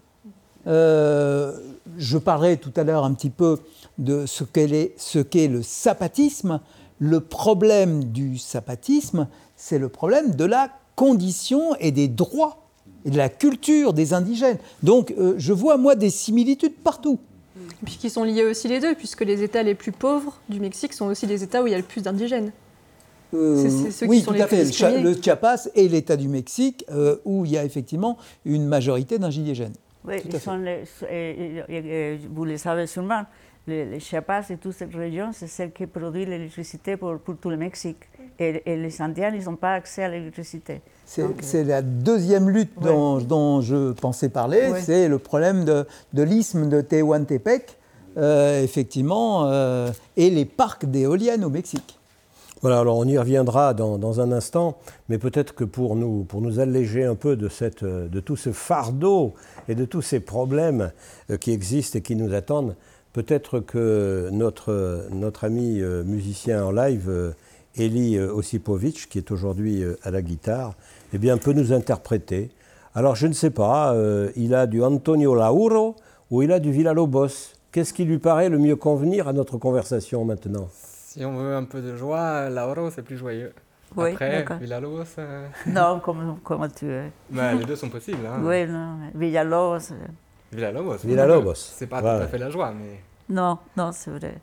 [0.67, 1.53] Euh,
[1.97, 3.59] je parlerai tout à l'heure un petit peu
[3.99, 6.61] de ce qu'est le sapatisme.
[6.97, 12.65] Le problème du sapatisme, c'est le problème de la condition et des droits
[13.05, 14.57] et de la culture des indigènes.
[14.81, 17.19] Donc je vois moi des similitudes partout.
[17.57, 20.59] Et puis qui sont liés aussi les deux, puisque les États les plus pauvres du
[20.59, 22.51] Mexique sont aussi les États où il y a le plus d'indigènes.
[23.33, 24.57] Euh, C'est- c'est ceux qui oui, sont tout les à fait.
[24.57, 25.01] Le, Chia- discriminés.
[25.03, 29.73] le Chiapas et l'État du Mexique, euh, où il y a effectivement une majorité d'indigènes.
[30.07, 31.73] Oui, ils sont les- et- et-
[32.13, 33.23] et- vous le savez sûrement,
[33.67, 37.49] les, les Chiapas et toute cette région, c'est celle qui produit l'électricité pour, pour tout
[37.49, 37.97] le Mexique.
[38.39, 40.81] Et, et les Indiens, ils n'ont pas accès à l'électricité.
[41.05, 42.85] C'est la deuxième lutte Ouais.
[42.87, 44.81] dont, dont je pensais parler, Ouais.
[44.81, 47.77] c'est le problème de, de l'isthme de Tehuantepec,
[48.17, 51.99] euh, effectivement, euh, et les parcs d'éoliennes au Mexique.
[52.61, 54.77] Voilà, alors on y reviendra dans, dans un instant,
[55.09, 58.51] mais peut-être que pour nous, pour nous alléger un peu de, cette, de tout ce
[58.51, 59.33] fardeau
[59.67, 60.91] et de tous ces problèmes
[61.29, 62.75] euh, qui existent et qui nous attendent,
[63.15, 67.31] peut-être que notre, notre ami euh, musicien en live, euh,
[67.77, 70.75] Eli Osipovic, qui est aujourd'hui à la guitare,
[71.13, 72.51] eh bien, peut nous interpréter.
[72.93, 73.93] Alors je ne sais pas,
[74.37, 75.97] il a du Antonio Lauro
[76.31, 77.53] ou il a du Villalobos.
[77.73, 80.69] Qu'est-ce qui lui paraît le mieux convenir à notre conversation maintenant?
[80.71, 83.51] Si on veut un peu de joie, Lauro c'est plus joyeux.
[83.97, 84.45] Oui, Après.
[84.59, 87.03] Villalobos, euh, Non, comme, comme tu veux?
[87.29, 88.25] bah, les deux sont possibles.
[88.25, 88.41] Hein.
[88.43, 89.93] Oui, non, Villalobos.
[90.55, 90.97] Villalobos.
[91.03, 91.53] Villalobos.
[91.55, 93.01] C'est pas Ouais, tout à fait la joie, mais.
[93.29, 94.35] Non, non, c'est vrai.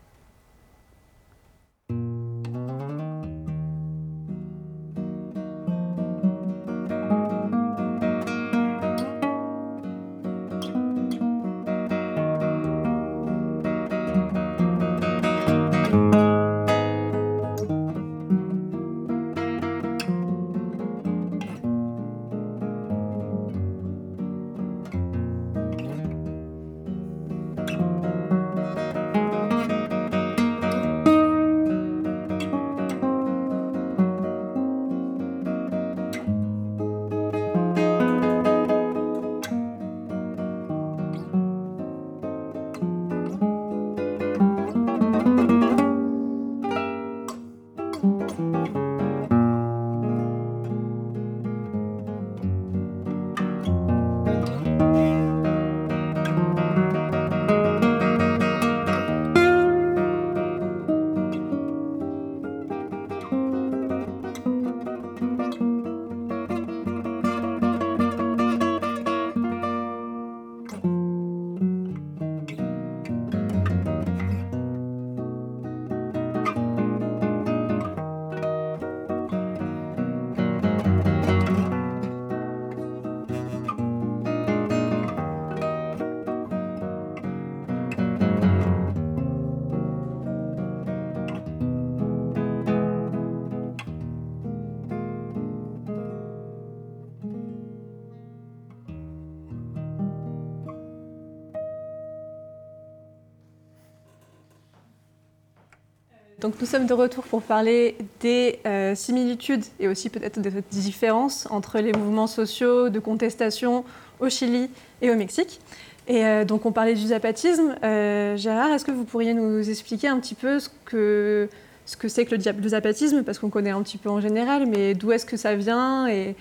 [106.42, 111.46] Donc nous sommes de retour pour parler des euh, similitudes et aussi peut-être des différences
[111.50, 113.84] entre les mouvements sociaux de contestation
[114.18, 114.68] au Chili
[115.02, 115.60] et au Mexique.
[116.08, 117.76] Et euh, donc on parlait du zapatisme.
[117.84, 121.48] Euh, Gérard, est-ce que vous pourriez nous expliquer un petit peu ce que
[121.86, 124.94] ce que c'est que le, zapatisme, parce qu'on connaît un petit peu en général, mais
[124.94, 126.34] d'où est-ce que ça vient et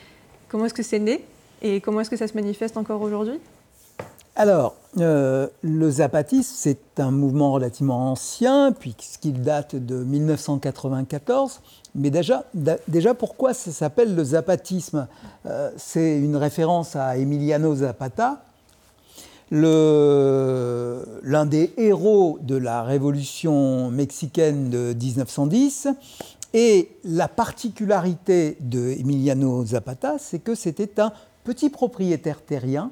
[0.49, 1.23] comment est-ce que c'est né?
[1.61, 3.39] Et comment est-ce que ça se manifeste encore aujourd'hui?
[4.41, 11.61] Alors, euh, le zapatisme, c'est un mouvement relativement ancien, puisqu'il date de 1994.
[11.93, 15.07] Mais déjà, pourquoi ça s'appelle le zapatisme?
[15.45, 18.43] Euh, C'est une référence à Emiliano Zapata,
[19.51, 25.87] l'un des héros de la révolution mexicaine de 1910.
[26.55, 32.89] Et la particularité de Emiliano Zapata, c'est que c'était un petit propriétaire terrien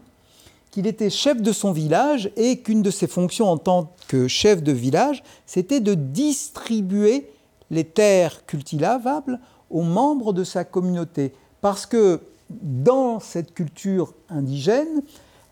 [0.71, 4.61] qu'il était chef de son village et qu'une de ses fonctions en tant que chef
[4.61, 7.29] de village, c'était de distribuer
[7.71, 11.33] les terres cultivables aux membres de sa communauté.
[11.61, 15.01] Parce que dans cette culture indigène,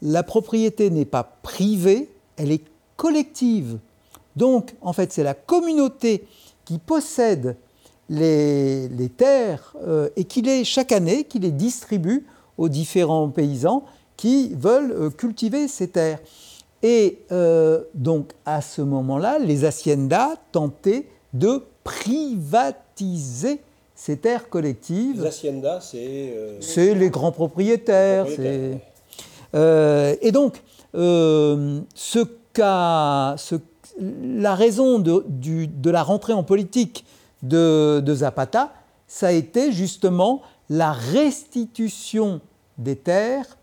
[0.01, 2.63] la propriété n'est pas privée, elle est
[2.95, 3.79] collective.
[4.35, 6.27] Donc, en fait, c'est la communauté
[6.65, 7.57] qui possède
[8.09, 12.25] les, terres euh, et qui les, chaque année, distribue
[12.57, 13.83] aux différents paysans
[14.17, 16.19] qui veulent euh, cultiver ces terres.
[16.83, 23.59] Et euh, donc, à ce moment-là, les haciendas tentaient de privatiser
[23.95, 25.25] ces terres collectives.
[25.25, 26.33] haciendas, c'est.
[26.59, 28.25] C'est les grands propriétaires.
[29.55, 30.61] Euh, et donc,
[30.95, 32.19] euh, ce
[32.53, 33.55] qu'a- ce-
[33.99, 37.05] la raison de, du- de la rentrée en politique
[37.41, 38.71] de, de Zapata,
[39.07, 42.41] ça a été justement la restitution
[42.77, 43.56] des terres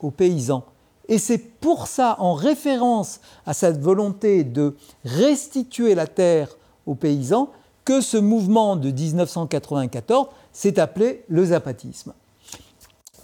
[0.00, 0.64] aux paysans.
[1.08, 7.50] Et c'est pour ça, en référence à cette volonté de restituer la terre aux paysans,
[7.84, 12.12] que ce mouvement de 1994 s'est appelé le zapatisme.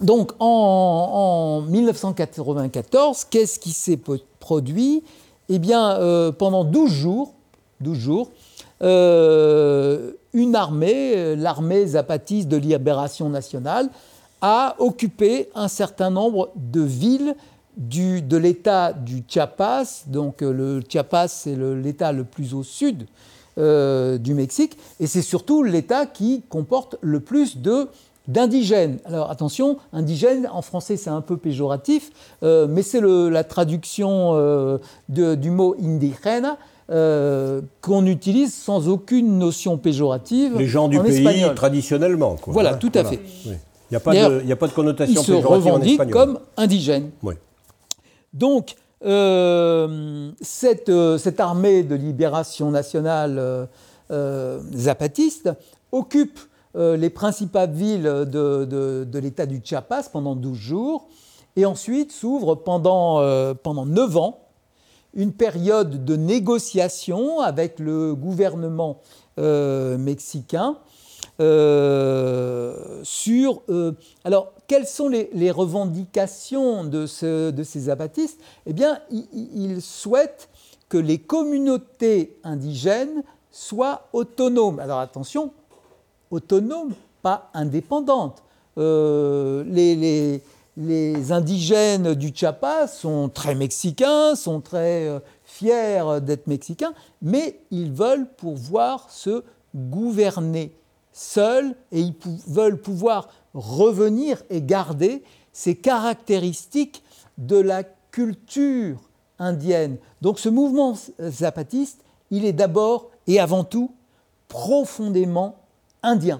[0.01, 3.99] Donc en, en 1994, qu'est-ce qui s'est
[4.39, 5.03] produit?
[5.49, 7.33] Eh bien, euh, pendant 12 jours,
[7.79, 8.29] 12 jours
[8.83, 13.89] euh, une armée, euh, l'armée zapatiste de libération nationale,
[14.41, 17.35] a occupé un certain nombre de villes
[17.75, 20.03] du, de l'État du Chiapas.
[20.07, 23.07] Donc euh, le Chiapas, c'est l'État le, plus au sud
[23.57, 27.87] euh, du Mexique, et c'est surtout l'État qui comporte le plus de
[28.27, 28.99] d'indigènes.
[29.05, 32.11] Alors attention, indigène en français c'est un peu péjoratif,
[32.43, 34.77] euh, mais c'est la traduction euh,
[35.09, 36.55] de, du mot indigène.
[36.89, 40.57] Euh, qu'on utilise sans aucune notion péjorative.
[40.57, 41.53] Les gens du en pays espagnol.
[41.53, 42.37] traditionnellement.
[42.37, 43.09] Quoi, Voilà, hein, tout à voilà.
[43.09, 43.19] fait.
[43.45, 43.55] Oui.
[43.89, 45.79] Il n'y a, pas de- connotation Ils se en
[46.11, 47.11] comme indigènes.
[47.23, 47.35] Oui.
[48.33, 53.67] Donc, euh, cette, euh, cette armée de libération nationale
[54.11, 55.49] euh, zapatiste
[55.91, 56.39] occupe
[56.95, 61.07] les principales villes de, de- de l'État du Chiapas pendant 12 jours
[61.55, 64.39] et ensuite s'ouvre pendant, euh, pendant 9 ans
[65.15, 69.01] une période de négociation avec le gouvernement
[69.39, 70.77] euh, mexicain
[71.39, 73.61] euh, sur...
[73.69, 73.91] euh,
[74.23, 80.49] alors, quelles sont les, revendications de, ce- de ces zapatistes Eh bien, ils souhaitent
[80.89, 84.79] que les communautés indigènes soient autonomes.
[84.79, 85.51] Alors attention,
[86.31, 88.43] autonomes, pas indépendantes.
[88.77, 97.59] Euh, les, les- indigènes du Chiapas sont très mexicains, sont très fiers d'être mexicains, mais
[97.71, 99.43] ils veulent pouvoir se
[99.75, 100.71] gouverner
[101.17, 102.13] seuls et ils
[102.47, 107.03] veulent pouvoir revenir et garder ces caractéristiques
[107.39, 108.97] de la culture
[109.39, 109.97] indienne.
[110.21, 113.91] Donc ce mouvement zapatiste, il est d'abord et avant tout
[114.47, 115.55] profondément
[116.03, 116.39] indien.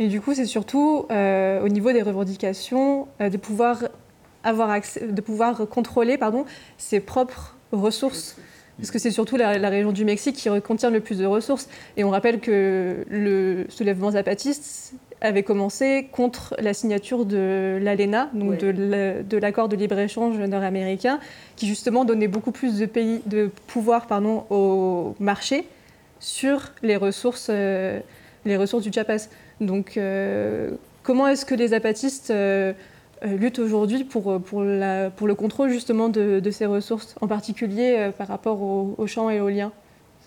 [0.00, 3.84] Et du coup, c'est surtout euh, au niveau des revendications euh, de pouvoir
[4.42, 6.44] avoir accès, de pouvoir contrôler pardon,
[6.76, 8.36] ses propres ressources.
[8.78, 11.68] Parce que c'est surtout la, la région du Mexique qui contient le plus de ressources.
[11.96, 18.58] Et on rappelle que le soulèvement zapatiste avait commencé contre la signature de l'ALENA, donc
[18.58, 21.20] de la- de l'accord de libre-échange nord-américain,
[21.56, 25.66] qui justement donnait beaucoup plus de, pays, de pouvoir pardon, au marché
[26.20, 27.98] sur les ressources, euh,
[28.44, 29.28] les ressources du Chiapas.
[29.62, 30.70] Donc, euh,
[31.02, 32.74] comment est-ce que les zapatistes euh,
[33.26, 37.26] euh, luttent aujourd'hui pour, pour, la- pour le contrôle justement de, de ces ressources, en
[37.26, 39.72] particulier euh, par rapport aux, aux champs éoliens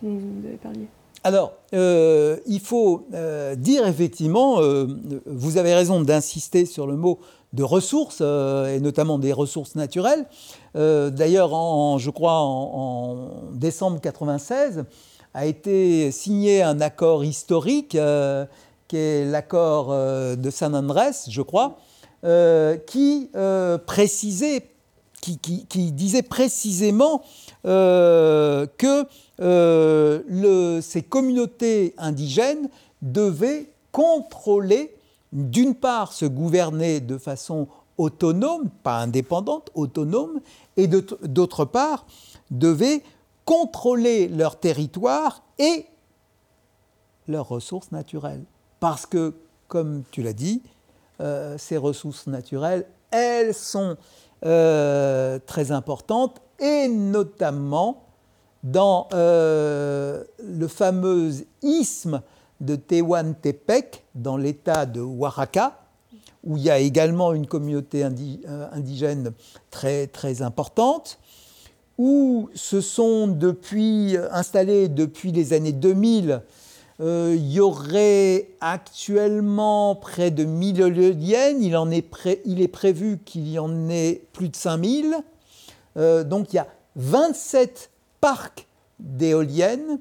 [0.04, 0.82] dont vous avez parlé
[1.24, 4.86] Alors, euh, il faut euh, dire effectivement, euh,
[5.26, 7.20] vous avez raison d'insister sur le mot
[7.54, 10.26] de ressources, euh, et notamment des ressources naturelles.
[10.76, 11.50] Euh, D'ailleurs,
[11.98, 13.16] je crois en, en
[13.54, 14.86] décembre 96,
[15.34, 18.46] a été signé un accord historique, euh,
[18.88, 21.78] qui est l'accord euh, de San Andrés, je crois,
[22.26, 24.70] euh, qui euh, précisait,
[25.22, 25.38] qui,
[25.94, 27.22] disait précisément
[27.66, 29.06] euh, que
[30.82, 32.70] ces communautés indigènes
[33.02, 34.94] devaient contrôler,
[35.32, 40.42] d'une part, se gouverner de façon autonome, pas indépendante, autonome,
[40.76, 42.06] et d'autre part,
[42.52, 43.02] devaient
[43.46, 45.86] contrôler leur territoire et
[47.30, 48.44] leurs ressources naturelles.
[48.82, 49.34] Parce que,
[49.70, 50.62] comme tu l'as dit,
[51.22, 53.98] euh, ces ressources naturelles, elles sont
[54.46, 58.04] euh, très importantes, et notamment
[58.64, 62.22] dans euh, le fameux isthme
[62.62, 65.80] de Tehuantepec, dans l'état de Oaxaca,
[66.44, 68.42] où il y a également une communauté indi-
[68.72, 69.34] indigène
[69.72, 71.20] très, très importante,
[71.98, 76.42] où se sont depuis, installés depuis les années 2000
[77.02, 81.62] euh, il y aurait actuellement près de 1000 éoliennes.
[81.64, 85.16] Il, en est, pré- il est prévu qu'il y en ait plus de 5000.
[85.98, 87.90] Euh, donc il y a 27
[88.22, 88.68] parcs
[89.00, 90.00] d'éoliennes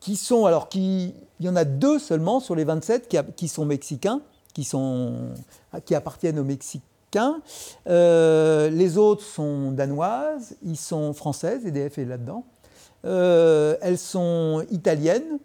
[0.00, 3.48] qui sont, alors qui, il y en a deux seulement sur les 27 qui, qui
[3.48, 4.20] sont mexicains,
[4.54, 5.14] qui, sont,
[5.84, 7.40] qui appartiennent aux Mexicains.
[7.88, 12.44] Euh, les autres sont danoises, ils sont françaises, EDF est là-dedans.
[13.04, 15.38] Euh, elles sont italiennes,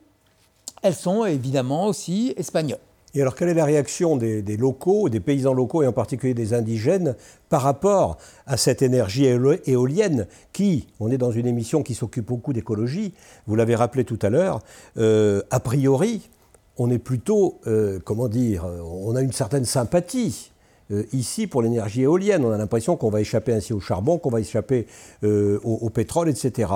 [0.81, 2.79] elles sont évidemment aussi espagnoles.
[3.13, 6.53] Et alors, quelle est la réaction des, locaux, des paysans locaux et en particulier des
[6.53, 7.15] indigènes
[7.49, 8.17] par rapport
[8.47, 13.13] à cette énergie éo- éolienne qui, on est dans une émission qui s'occupe beaucoup d'écologie,
[13.47, 14.61] vous l'avez rappelé tout à l'heure,
[14.95, 16.29] euh, a priori,
[16.77, 20.53] on est plutôt, euh, comment dire, on a une certaine sympathie.
[20.91, 24.29] euh, ici, pour l'énergie éolienne, on a l'impression qu'on va échapper ainsi au charbon, qu'on
[24.29, 24.87] va échapper
[25.21, 26.71] au pétrole, etc.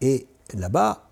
[0.00, 0.26] Et
[0.56, 1.02] là-bas,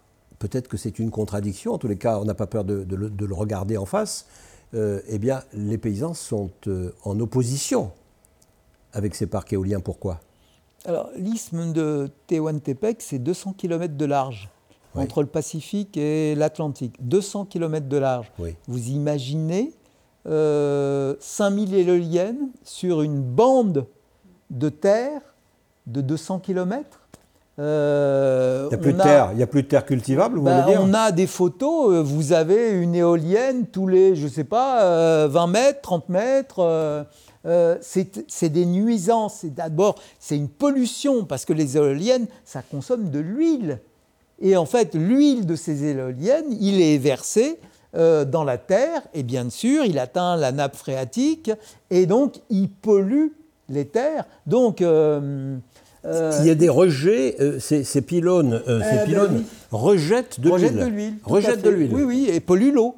[0.43, 2.97] peut-être que c'est une contradiction, en tous les cas, on n'a pas peur de, de
[2.97, 4.27] le, de le regarder en face,
[4.75, 7.93] euh, eh bien, les paysans sont euh, en opposition
[8.93, 9.79] avec ces parcs éoliens.
[9.79, 10.21] Pourquoi?
[10.85, 14.51] Alors, l'isthme de Tehuantepec, c'est 200 km de large
[14.97, 15.05] Oui.
[15.05, 16.97] entre le Pacifique et l'Atlantique.
[17.07, 18.33] 200 km de large.
[18.41, 18.57] Oui.
[18.67, 19.73] Vous imaginez
[20.27, 23.87] euh, 5000 éoliennes sur une bande
[24.51, 25.21] de terre
[25.87, 26.99] de 200 km.
[28.73, 30.63] Il n'y a, plus de terre, il y a plus de terre cultivable, vous ben,
[30.63, 34.31] voulez dire On a des photos, euh, vous avez une éolienne tous les, je ne
[34.31, 36.59] sais pas, euh, 20 mètres, 30 mètres.
[36.61, 37.05] euh,
[37.47, 39.39] euh, c'est des nuisances.
[39.41, 43.81] C'est D'abord, c'est une pollution parce que les éoliennes, ça consomme de l'huile.
[44.41, 47.59] Et en fait, l'huile de ces éoliennes, il est versé
[47.95, 51.51] euh, dans la terre et bien sûr, il atteint la nappe phréatique
[51.91, 53.29] et donc il pollue
[53.69, 54.25] les terres.
[54.47, 55.57] Donc, euh,
[56.05, 60.41] euh, Il y a des rejets, euh, ces, ces pylônes, euh, ces ben pylônes rejettent
[60.41, 60.77] de l'huile.
[60.77, 61.15] de l'huile.
[61.25, 61.95] Rejettent de l'huile.
[61.95, 62.97] Oui, oui, et pollue l'eau.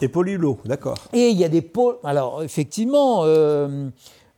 [0.00, 0.98] Et polluent l'eau, d'accord.
[1.12, 1.96] Et il y a des pôles.
[2.02, 3.88] Alors, effectivement, euh,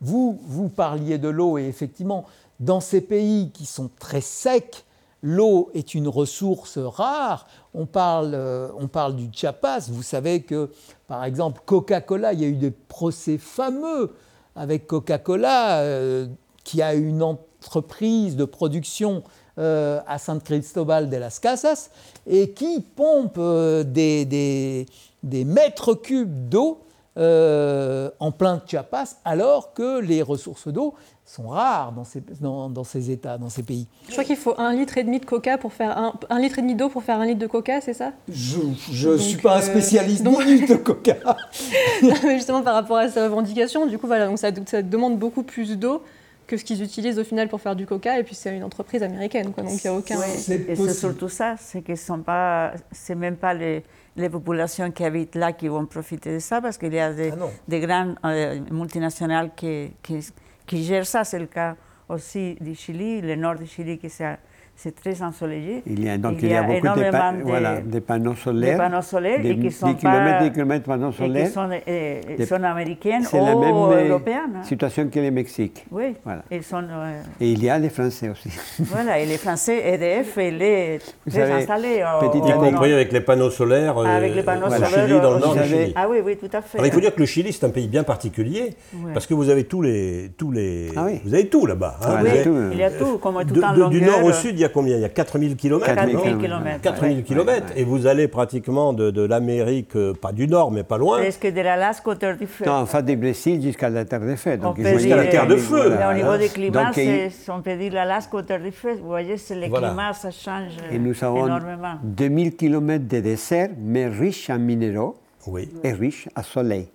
[0.01, 2.27] vous, vous parliez de l'eau, et effectivement,
[2.61, 4.85] dans ces pays qui sont très secs,
[5.23, 7.47] l'eau est une ressource rare.
[7.73, 9.87] On parle, euh, on parle du Chiapas.
[9.89, 10.71] Vous savez que,
[11.09, 14.12] par exemple, Coca-Cola, il y a eu des procès fameux
[14.55, 16.27] avec Coca-Cola, euh,
[16.62, 17.23] qui a une
[17.67, 19.23] entreprise de production
[19.59, 21.91] euh, à San Cristobal de las Casas
[22.27, 24.87] et qui pompe euh, des, des-
[25.23, 26.81] des mètres cubes d'eau
[27.17, 30.95] euh, en plein Chiapas, alors que les ressources d'eau
[31.25, 33.87] sont rares dans ces, dans, dans ces États, dans ces pays.
[34.09, 36.59] Je crois qu'il faut un litre et demi de coca pour faire un, un litre
[36.59, 38.11] et demi d'eau pour faire un litre de coca, c'est ça?
[38.29, 41.15] Je ne suis pas un spécialiste donc- de coca.
[42.03, 45.45] Mais Justement par rapport à ces revendications, du coup voilà, donc ça, ça demande beaucoup
[45.45, 46.03] plus d'eau
[46.47, 49.03] que ce qu'ils utilisent au final pour faire du coca, et puis c'est une entreprise
[49.03, 50.20] américaine, quoi, donc il n'y a aucun.
[50.22, 53.82] Et c'est surtout ça, c'est que ce sont pas, c'est même pas les,
[54.16, 57.32] les populations qui habitent là qui vont profiter de ça, parce qu'il y a des,
[57.32, 60.18] Ah des grandes euh, multinationales qui, qui,
[60.66, 61.24] qui gèrent ça.
[61.24, 61.76] C'est le cas
[62.09, 64.38] aussi du Chili, le nord du Chili, qui c'est
[64.77, 65.83] c'est très ensoleillé.
[65.87, 67.43] Il y a, donc Il il y a, y a beaucoup de, énormément pa- de-
[67.43, 68.72] voilà, des panneaux solaires.
[68.72, 71.09] Des panneaux solaires des, et qui sont des kilomètres pas- et des kilomètres de panneaux
[71.11, 71.49] Et qui solaires.
[71.49, 74.39] sont, euh, Des- sont américaines C'est la ou même euh, européennes.
[74.57, 74.62] hein.
[74.62, 75.87] situation que le Mexique.
[75.91, 76.43] Oui, Voilà.
[76.51, 76.83] ils sont.
[76.83, 78.51] euh, Et il y a les Français aussi.
[78.81, 82.05] voilà, et les Français, EDF, il est Vous très savez, installé.
[82.20, 82.61] au- petite au Y nord.
[82.64, 85.41] compris avec les panneaux solaires euh, Avec les panneaux au solaires, Chili, dans le euh,
[85.41, 85.93] nord du Chili.
[85.97, 86.79] Ah oui, oui, tout à fait.
[86.79, 89.12] Alors, il faut dire que le Chili, c'est un pays bien particulier, Ouais.
[89.12, 90.31] parce que vous avez tous les...
[90.37, 91.20] Tous les Ah oui.
[91.25, 91.97] Vous avez tout là-bas.
[92.03, 92.18] hein.
[92.22, 93.91] Oui, euh, il y a tout, comme tout en longueur.
[93.91, 94.97] du nord au sud, il y a combien?
[94.97, 96.43] Il y a 4000 km 4000 4000 kilomètres.
[96.43, 96.81] kilomètres.
[96.83, 97.47] 4000 Ouais, km.
[97.47, 97.81] ouais, ouais.
[97.81, 101.19] Et vous allez pratiquement de, de l'Amérique, euh, pas du nord, mais pas loin.
[101.19, 102.65] Presque de l'Alaska au Terre du Feu.
[102.67, 104.59] Non, en fait, du Brésil jusqu'à la Terre de Feu.
[104.61, 105.87] On Donc, Jusqu'à la Terre de Feu.
[105.87, 106.39] Au niveau Voilà.
[106.39, 108.95] des climats, Donc, c'est- on peut dire l'Alaska au Terre du Feu.
[109.01, 109.89] Vous voyez, c'est les Voilà.
[109.89, 111.95] climats, ça change Et nous avons énormément.
[112.03, 115.69] 2000 km de désert, mais riche en minéraux Oui.
[115.83, 116.89] et riche en soleil.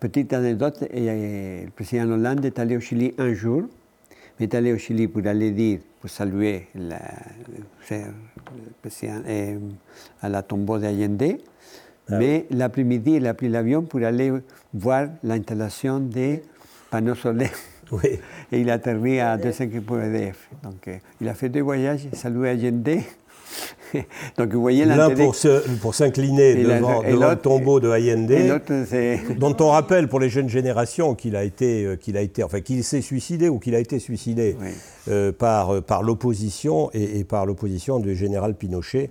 [0.00, 3.62] Petite anecdote, euh, le président Hollande est allé au Chili un jour.
[4.42, 6.98] Est allé au Chili pour aller dire, pour saluer la-
[7.92, 9.58] euh,
[10.20, 11.38] à la tombeau d'Allende.
[12.10, 14.32] Mais l'après-midi, il a pris l'avion pour aller
[14.74, 16.42] voir l'installation des
[16.90, 17.50] panneaux solaires.
[17.92, 18.18] Oui.
[18.50, 20.48] Et il a atterri à 200 pour EDF.
[20.62, 22.88] Donc, euh, il a fait deux voyages, salué Allende.
[24.38, 25.24] Donc, vous voyez L'un l'intérêt.
[25.24, 28.60] pour, se- pour s'incliner devant, et devant le tombeau de Allende,
[29.38, 32.60] dont on rappelle pour les jeunes générations qu'il a été, euh, qu'il a été, enfin
[32.60, 34.68] qu'il s'est suicidé ou qu'il a été suicidé Oui.
[35.08, 39.10] euh, par, euh, par l'opposition et, et par l'opposition du général Pinochet.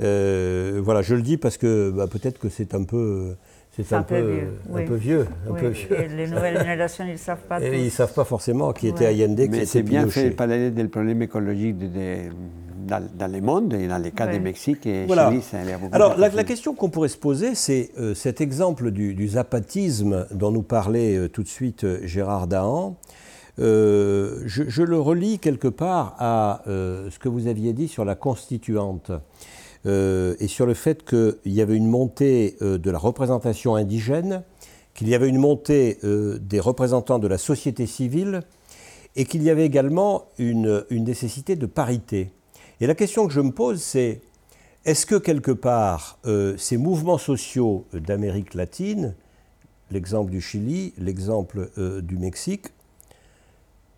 [0.00, 3.34] Euh, voilà, je le dis parce que bah, peut-être que c'est un peu,
[3.76, 4.84] c'est un, peu, vieux, un oui.
[4.86, 6.00] peu vieux, un Oui, peu vieux.
[6.00, 8.88] et les nouvelles générations, ils ne savent pas Et ils ne savent pas forcément qui
[8.88, 9.22] était Ouais.
[9.22, 10.30] Allende, qui Mais était c'est bien fait Pinochet.
[10.30, 12.30] de parler du problème écologique de- de-
[12.86, 14.34] dans, dans le monde, et dans le cas Ouais.
[14.34, 15.30] du Mexique et Voilà.
[15.30, 18.40] Chili, ça a l'air beaucoup Alors, la, question qu'on pourrait se poser, c'est euh, cet
[18.40, 22.96] exemple du, du zapatisme dont nous parlait euh, tout de suite euh, Gérard Dahan.
[23.58, 29.10] Je, je le relis quelque part à ce que vous aviez dit sur la constituante
[29.84, 34.42] et sur le fait qu'il y avait une montée de la représentation indigène,
[34.94, 38.40] qu'il y avait une montée des représentants de la société civile
[39.16, 42.30] et qu'il y avait également une, une nécessité de parité.
[42.82, 44.22] Et la question que je me pose, c'est
[44.84, 49.14] est-ce que quelque part euh, ces mouvements sociaux d'Amérique latine,
[49.92, 52.66] l'exemple du Chili, l'exemple euh, du Mexique,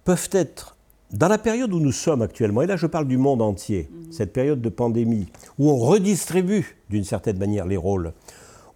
[0.04, 0.76] peuvent être,
[1.10, 4.34] dans la période où nous sommes actuellement, et là je parle du monde entier, cette
[4.34, 5.28] période de pandémie,
[5.58, 8.12] où on redistribue d'une certaine manière les rôles,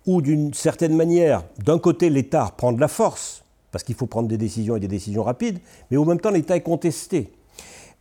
[0.06, 4.28] où d'une certaine manière, d'un côté l'État prend de la force, parce qu'il faut prendre
[4.28, 5.58] des décisions et des décisions rapides,
[5.90, 7.30] mais en même temps l'État est contesté.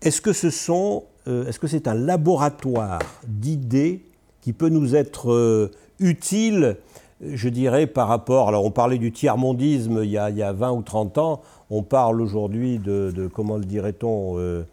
[0.02, 1.04] Est-ce que ce sont,
[1.48, 4.02] est-ce que c'est un laboratoire d'idées
[4.42, 6.78] qui peut nous être euh, utile,
[7.22, 8.48] je dirais, par rapport.
[8.48, 11.42] Alors, on parlait du tiers-mondisme il, y a- il y a 20 ou 30 ans.
[11.70, 14.64] On parle aujourd'hui de, de- comment le dirait-on, euh,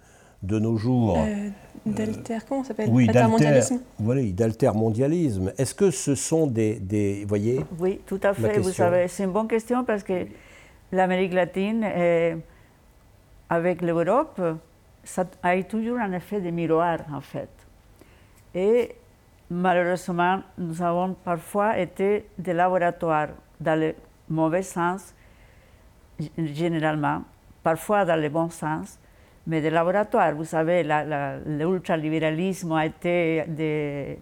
[0.42, 1.16] de nos jours?
[1.18, 1.48] Euh,
[1.86, 2.88] d'alter, comment s'appelle?
[2.92, 3.80] Oui, Altermondialisme.
[3.98, 5.52] Voilà, d'altermondialisme.
[5.58, 8.42] Est-ce que ce sont des, des vous voyez, Oui, tout à fait.
[8.58, 8.72] Vous question.
[8.84, 10.26] savez, c'est une bonne question parce que
[10.92, 12.36] l'Amérique latine, euh,
[13.50, 14.40] avec l'Europe,
[15.04, 17.50] ça a toujours un effet de miroir, en fait.
[18.54, 18.94] Et
[19.50, 23.28] malheureusement, nous avons parfois été des laboratoires
[23.60, 23.94] dans le
[24.28, 25.14] mauvais sens,
[26.38, 27.22] généralement,
[27.62, 28.98] parfois dans le bon sens,
[29.46, 30.34] mais des laboratoires.
[30.34, 30.82] Vous savez,
[31.46, 34.16] l'ultralibéralisme a été de,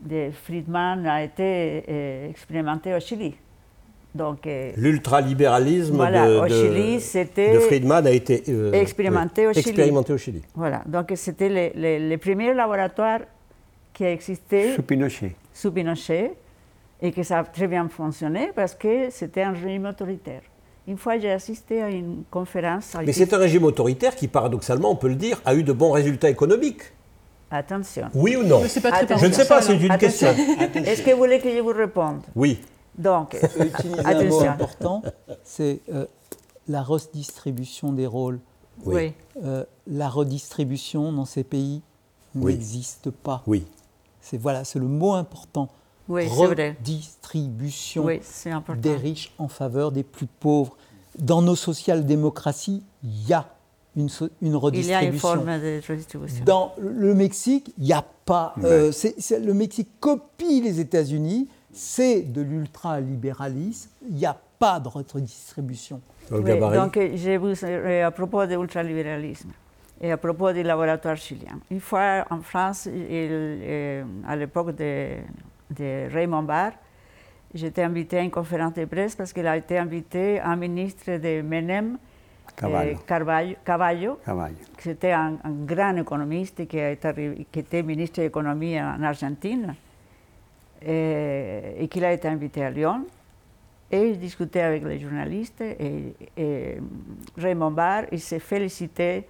[0.00, 3.34] de, Friedman a été euh, expérimenté au Chili.
[4.14, 10.42] Donc, euh, l'ultralibéralisme de, de, Friedman a été euh, expérimenté, au expérimenté, au Chili.
[10.54, 13.20] Voilà, donc c'était les, les, les, premiers laboratoires
[13.94, 15.34] qui existaient sous Pinochet.
[15.54, 16.32] sous Pinochet
[17.00, 20.42] et que ça a très bien fonctionné parce que c'était un régime autoritaire.
[20.86, 22.96] Une fois, j'ai assisté à une conférence.
[23.06, 25.92] Mais c'est un régime autoritaire qui, paradoxalement, on peut le dire, a eu de bons
[25.92, 26.82] résultats économiques.
[27.50, 28.08] Attention.
[28.14, 28.68] Oui ou non Je ne
[29.32, 30.28] sais pas, c'est une question.
[30.74, 32.22] Est-ce que vous voulez que je vous réponde?
[32.34, 32.60] Oui.
[32.98, 35.02] Donc, utiliser un mot important,
[35.44, 36.06] c'est euh,
[36.68, 38.40] la redistribution des rôles.
[38.84, 39.12] Oui.
[39.42, 41.82] Euh, la redistribution dans ces pays
[42.34, 43.42] n'existe pas.
[43.46, 43.66] Oui.
[44.20, 45.68] C'est voilà, c'est le mot important.
[46.08, 48.06] Oui, redistribution
[48.76, 50.76] des riches en faveur des plus pauvres.
[51.18, 53.46] Dans nos social-démocraties, il y a
[53.96, 54.08] une,
[54.40, 55.00] une, redistribution.
[55.00, 56.44] Il y a une forme de redistribution.
[56.44, 58.54] Dans le Mexique, il n'y a pas.
[58.64, 58.90] Euh,
[59.30, 66.00] le Mexique copie les États-Unis, c'est de l'ultralibéralisme, il n'y a pas de redistribution.
[66.30, 69.50] Oui, donc, je vous, euh, à propos de l'ultralibéralisme
[70.00, 71.58] et à propos du laboratoire chilien.
[71.70, 75.16] Une fois en France, il, euh, à l'époque de
[75.72, 76.72] de Raymond Barre.
[77.54, 81.42] J'étais invité à une conférence de presse parce qu'il a été invité un ministre de
[81.42, 81.98] Menem,
[82.56, 84.54] Cavallo, Carvalho, Cavallo, Cavallo.
[84.78, 89.74] qui était un, un, grand économiste qui, été, qui était ministre de l'économie en Argentine
[90.86, 93.04] et, et qu'il a été invité à Lyon.
[93.90, 96.78] Et il discutait avec les journalistes et, et
[97.36, 99.26] Raymond Barre, il s'est félicité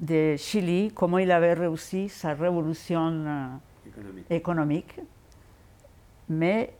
[0.00, 3.50] de Chili, comment il avait réussi sa révolution
[3.88, 4.26] économique.
[4.30, 5.00] économique
[6.28, 6.70] mais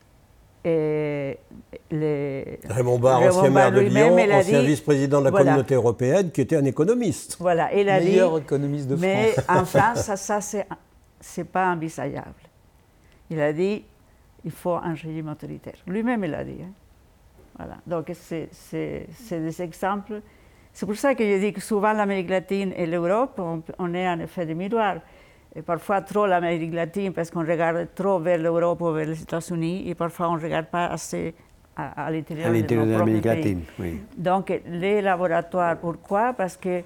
[0.66, 1.34] euh,
[1.90, 6.56] les, Raymond Barre, ancien maire de Lyon, ancien vice-président de la communauté européenne, qui était
[6.56, 7.36] un économiste.
[7.38, 9.44] Voilà, il a Meilleur dit, économiste de mais France.
[9.48, 10.64] en France, ça, ça
[11.20, 12.32] c'est pas envisageable.
[13.28, 13.84] Il a dit,
[14.44, 15.76] il faut un régime autoritaire.
[15.86, 16.62] Lui-même, il a dit.
[16.62, 16.72] Hein.
[17.56, 17.76] Voilà.
[17.86, 18.48] Donc, c'est
[19.30, 20.20] des exemples.
[20.72, 24.08] C'est pour ça que je dis que souvent l'Amérique latine et l'Europe, on, on, est
[24.08, 24.98] en effet des miroirs
[25.54, 29.88] et parfois trop l'Amérique latine parce qu'on regarde trop vers l'Europe ou vers les États-Unis
[29.88, 31.32] et parfois on ne regarde pas assez
[31.76, 33.60] à, à l'intérieur de, de l'Amérique latine.
[33.78, 34.00] Oui.
[34.16, 36.32] Donc les laboratoires, pourquoi?
[36.32, 36.82] Parce que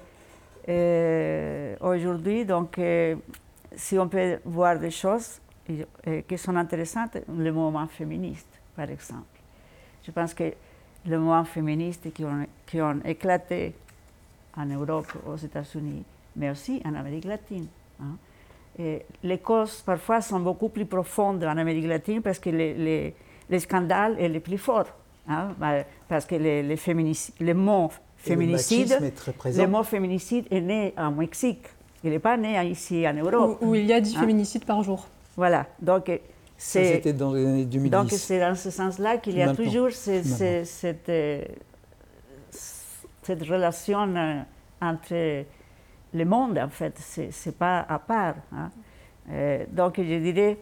[0.69, 3.15] euh, aujourd'hui, donc, euh,
[3.75, 5.41] si on peut voir des choses
[6.27, 9.39] qui sont intéressantes, le mouvement féministe, par exemple.
[10.03, 10.53] Je pense que
[11.05, 13.73] les mouvements féministes qui ont, qui ont éclaté
[14.57, 16.03] en Europe, aux États-Unis,
[16.35, 17.67] mais aussi en Amérique latine.
[18.01, 18.15] Hein,
[19.23, 23.15] les causes parfois sont beaucoup plus profondes en Amérique latine parce que les, les,
[23.49, 24.87] les scandales sont les plus forts.
[25.27, 25.49] Hein,
[26.07, 26.77] parce que les, les,
[27.39, 31.67] les mots féminicide, le, le mot féminicide est né en Mexique.
[32.03, 33.59] Il n'est pas né ici en Europe.
[33.61, 34.19] Où, où il y a 10 hein?
[34.21, 35.05] féminicides par jour.
[35.39, 35.67] Voilà.
[35.81, 36.11] Donc,
[36.57, 37.89] c'était dans les années 2010.
[37.89, 39.63] Donc, c'est dans ce sens-là qu'il y a Maintenant.
[39.63, 40.21] toujours ce,
[40.65, 41.09] cette,
[43.23, 44.41] cette relation euh,
[44.81, 45.45] entre
[46.13, 48.35] le monde, en fait, c'est n'est pas à part.
[48.53, 48.69] Hein.
[49.31, 50.57] Euh, donc, je dirais,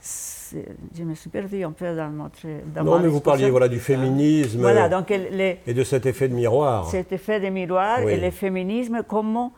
[0.00, 2.46] je me suis perdue un peu dans notre.
[2.72, 6.28] Dans non, mais vous parliez voilà, du féminisme voilà, donc les, et de cet effet
[6.28, 6.88] de miroir.
[6.88, 8.12] Cet effet de miroir oui.
[8.12, 9.52] et le féminisme, comment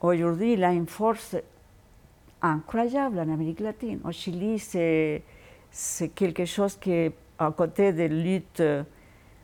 [0.00, 1.36] aujourd'hui il a une force
[2.42, 4.00] incroyable en Amérique latine.
[4.04, 5.22] Au Chili, c'est
[6.14, 8.62] quelque chose qui, à côté des luttes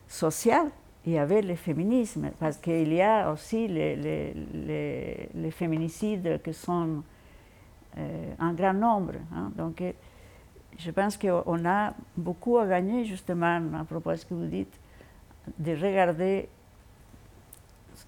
[0.06, 0.70] sociales,
[1.06, 6.54] il y avait le féminisme, parce qu'il y a aussi les, les, les, féminicides qui
[6.54, 7.02] sont
[7.98, 9.12] euh, en grand nombre.
[9.34, 9.52] Hein.
[9.54, 9.82] Donc,
[10.78, 14.80] je pense qu'on a beaucoup à gagner, justement, à propos de ce que vous dites,
[15.58, 16.48] de regarder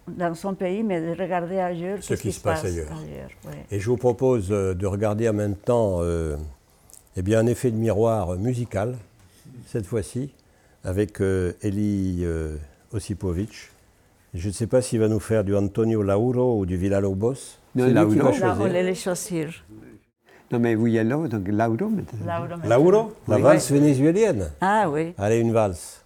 [0.09, 2.93] dans son pays, mais de regarder ailleurs ce, qui, qui, se passe, passe ailleurs.
[2.93, 3.67] ailleurs ouais.
[3.71, 6.37] Et je vous propose de regarder en même temps euh,
[7.17, 8.97] eh bien, un effet de miroir musical,
[9.67, 10.33] cette fois-ci,
[10.85, 12.57] avec euh, Elie euh,
[12.93, 13.71] Osipovic.
[14.35, 17.59] Je ne sais pas s'il va nous faire du Antonio Lauro ou du Villalobos.
[17.75, 18.13] Non, Lauro.
[18.15, 19.65] Là, on les choisir.
[20.53, 22.47] Non, mais Villalobos, donc Lauro maintenant.
[22.69, 23.43] Lauro, Lauro La oui.
[23.43, 25.15] valse vénézuélienne Ah oui.
[25.17, 26.05] Allez, une valse.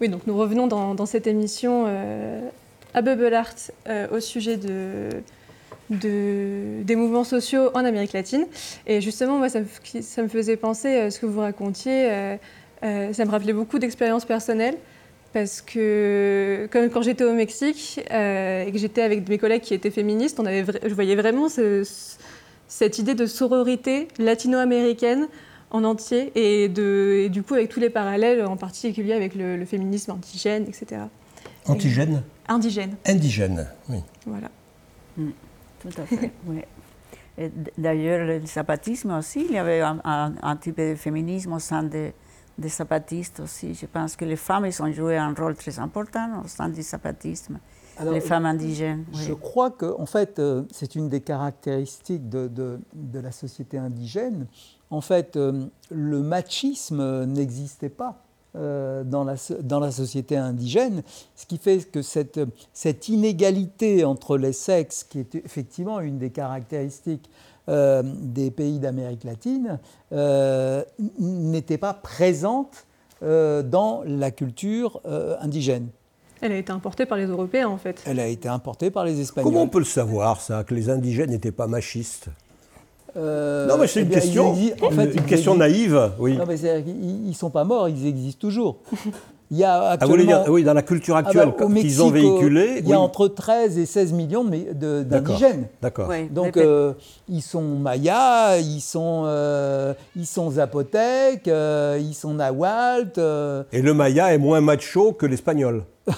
[0.00, 1.86] Oui, donc nous revenons dans, cette émission
[2.94, 3.54] à Bubble Art
[4.12, 5.10] au sujet de,
[5.90, 8.46] des mouvements sociaux en Amérique latine.
[8.86, 12.08] Et justement, moi, ça me, faisait penser à ce que vous racontiez.
[12.82, 14.76] ça me rappelait beaucoup d'expériences personnelles
[15.32, 19.74] parce que comme quand j'étais au Mexique euh, et que j'étais avec mes collègues qui
[19.74, 25.28] étaient féministes, je voyais vraiment cette idée de sororité latino-américaine
[25.70, 30.12] en entier et, de, du coup avec tous les parallèles, en particulier avec le, féminisme
[30.12, 31.02] antigène, etc.
[31.66, 32.96] Antigène Indigène.
[33.06, 33.98] Indigène, oui.
[34.26, 34.50] Voilà.
[35.16, 35.30] Mm,
[35.80, 36.60] tout à fait, oui.
[37.78, 42.10] D'ailleurs, le zapatisme aussi, il y avait un, un type de féminisme au sein de
[42.60, 43.74] des zapatistes aussi.
[43.74, 46.82] Je pense que les femmes, ils ont joué un rôle très important au sein du
[46.82, 47.58] zapatisme.
[48.04, 49.04] Les femmes indigènes.
[49.12, 54.46] Je crois que, en fait, euh, c'est une des caractéristiques de, de, la société indigène.
[54.90, 58.22] En fait, euh, le machisme n'existait pas.
[58.56, 61.04] Euh, dans, la, dans la société indigène,
[61.36, 62.40] ce qui fait que cette,
[62.72, 67.30] cette inégalité entre les sexes, qui est effectivement une des caractéristiques
[67.68, 69.78] euh, des pays d'Amérique latine
[70.10, 70.82] euh,
[71.20, 72.86] n'était pas présente
[73.22, 75.02] dans la culture
[75.40, 75.88] indigène.
[76.42, 78.02] Elle a été importée par les Européens, en fait.
[78.06, 79.50] Elle a été importée par les Espagnols.
[79.50, 82.28] Comment on peut le savoir, ça, que les indigènes n'étaient pas machistes?
[83.16, 86.12] Non, mais c'est une, eh question, en fait, une question naïve.
[86.18, 86.36] Oui.
[86.36, 88.78] Non, mais ils ne sont pas morts, ils existent toujours.
[89.52, 92.76] Il y a actuellement, ah, oui, dans la culture ah bah, actuelle qu'ils ont véhiculée.
[92.78, 95.66] Il y a entre 13 et 16 millions d'indigènes.
[95.82, 96.08] D'accord.
[96.30, 96.92] Donc, euh,
[97.28, 103.66] ils sont mayas, ils sont, euh, ils sont zapotèques, euh, ils sont nahuatl.
[103.72, 105.82] Et le maya est moins macho que l'espagnol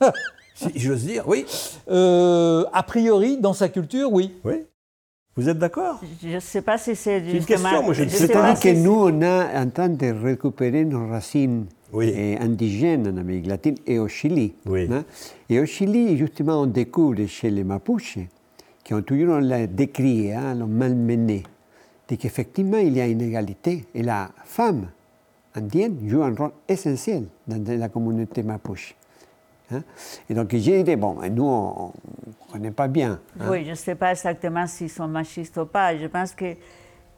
[0.54, 1.44] Si j'ose dire, oui.
[1.86, 4.32] a priori, dans sa culture, oui.
[4.42, 4.64] Oui.
[5.36, 6.00] Vous êtes d'accord?
[6.22, 8.08] Je ne sais pas si c'est une question, moi je.
[8.08, 13.74] C'est-à-dire que nous, on a en train de récupérer nos racines indigènes en Amérique latine
[13.86, 14.54] et au Chili.
[14.66, 15.04] Hein.
[15.50, 18.18] Et au Chili, justement, on découvre chez les Mapuches,
[18.82, 21.42] qui ont toujours décrit, hein, l'ont malmené,
[22.18, 23.84] qu'effectivement, il y a une égalité.
[23.94, 24.88] Et la femme
[25.54, 28.94] indienne joue un rôle essentiel dans la communauté Mapuche.
[29.72, 29.82] Hein.
[30.28, 31.92] Et donc j'ai dit, bon, nous, on
[32.26, 33.20] ne connaît pas bien.
[33.48, 35.96] Oui, je ne sais pas exactement s'ils sont machistes ou pas.
[35.96, 36.54] Je pense que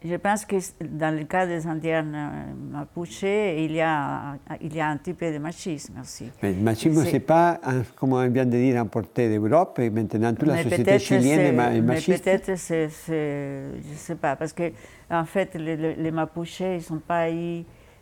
[0.04, 2.28] je pense que dans le cas des Indiens euh,
[2.70, 6.30] Mapuche, il y, a, il y a un type de machisme aussi.
[6.40, 7.58] Mais le machisme, ce n'est pas,
[7.96, 12.24] comme on vient de dire, importé d'Europe, et maintenant toute la société chilienne est, machiste.
[12.24, 14.70] Mais peut-être, c'est, je ne sais pas, parce que
[15.10, 17.26] en fait, les, les Mapuches, ils sont pas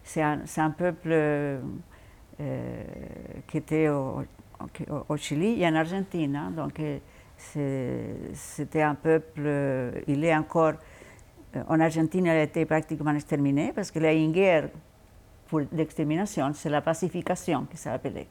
[0.05, 1.09] c'est un, un, peuple
[2.41, 2.83] euh,
[3.47, 4.23] qui était au,
[5.09, 6.53] au, Chili et en Argentine, hein.
[6.57, 6.81] donc
[7.37, 9.43] c'était un peuple,
[10.07, 10.75] il est encore
[11.57, 14.69] euh, en Argentine, elle a été pratiquement exterminée parce qu'il y a une guerre
[15.49, 18.27] pour l'extermination, c'est la pacification qui s'appelait.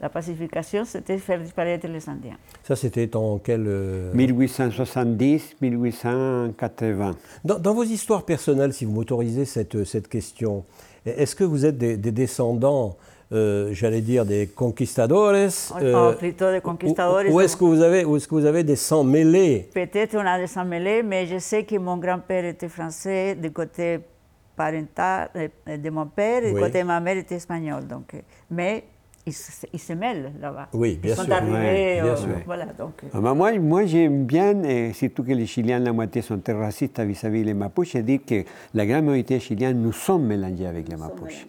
[0.00, 2.36] La pacification, c'était faire disparaître les Indiens.
[2.64, 3.62] Ça, c'était en quel...
[4.12, 7.12] 1870, euh, 1880.
[7.44, 10.64] Dans, vos histoires personnelles, si vous m'autorisez cette, cette question,
[11.06, 12.98] est-ce que vous êtes des descendants
[13.32, 17.24] euh, j'allais dire, des conquistadores euh, plutôt des conquistadores.
[17.28, 19.68] Ou, est-ce que, vous avez, est-ce que vous avez des sangs mêlés?
[19.74, 23.50] Peut-être on a des sangs mêlés, mais je sais que mon grand-père était français du
[23.50, 23.98] côté
[24.56, 25.28] parental
[25.66, 27.86] de mon père et du côté de ma mère était espagnol.
[27.86, 28.14] Donc,
[28.50, 28.84] mais
[29.26, 29.32] ils
[29.80, 30.68] se, mêlent là-bas.
[30.72, 31.24] Oui, bien ils sûr.
[31.24, 32.28] Sont arrivés, bien sûr.
[32.46, 33.08] Voilà, donc, euh.
[33.12, 36.52] ah, bah, moi, moi j'aime bien, et surtout que les Chiliens, la moitié sont très
[36.52, 40.96] racistes vis-à-vis des Mapuches, dire que la grande majorité chilienne, nous sommes mélangés avec les
[40.96, 41.44] Mapuches.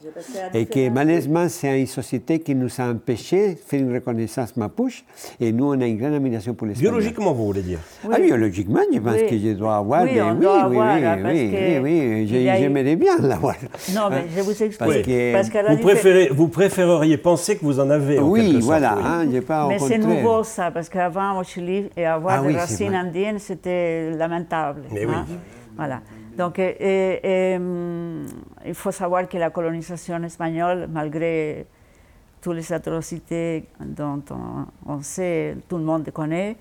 [0.55, 5.05] Et que malheureusement, c'est une société qui nous a empêché de faire une reconnaissance Mapuche,
[5.39, 7.80] et nous, on a une grande admiration pour les Biologiquement, vous voulez dire?
[8.11, 10.78] Ah, biologiquement, je pense que je dois avoir oui, oui, oui,
[11.23, 13.55] oui, oui, oui, j'aimerais bien l'avoir.
[13.93, 14.78] Non, mais je vous explique.
[14.80, 18.20] Parce que, parce que vous, préférez, vous préféreriez penser que vous en avez.
[18.20, 18.93] oui, voilà.
[18.93, 22.95] Hein, pas Mais c'est nouveau ça, parce qu'avant au Chili, et avoir ah des racines
[22.95, 24.84] indiennes, c'était lamentable.
[24.91, 25.13] Mais oui.
[25.15, 25.26] Hein.
[25.76, 26.01] Voilà.
[26.38, 28.26] Donc, et, hum,
[28.65, 31.65] il faut savoir que la colonisation espagnole, malgré
[32.41, 34.24] toutes les atrocités dont
[34.86, 36.55] on, sait, tout le monde connaît,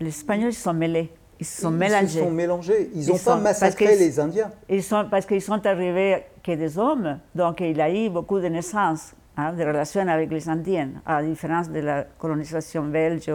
[0.00, 1.10] les Espagnols sont mêlés.
[1.40, 2.18] Ils se sont mélangés.
[2.18, 2.90] Ils sont mélangés.
[2.94, 4.50] Ils n'ont pas massacré les Indiens.
[4.68, 8.40] Ils sont, parce qu'ils sont arrivés que des hommes, donc il y a eu beaucoup
[8.40, 13.30] de naissances hein, de relations avec les Indiens, à différence de la colonisation belge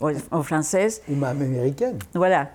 [0.00, 1.02] ou, française.
[1.08, 1.98] Ou même américaine.
[2.14, 2.48] Voilà.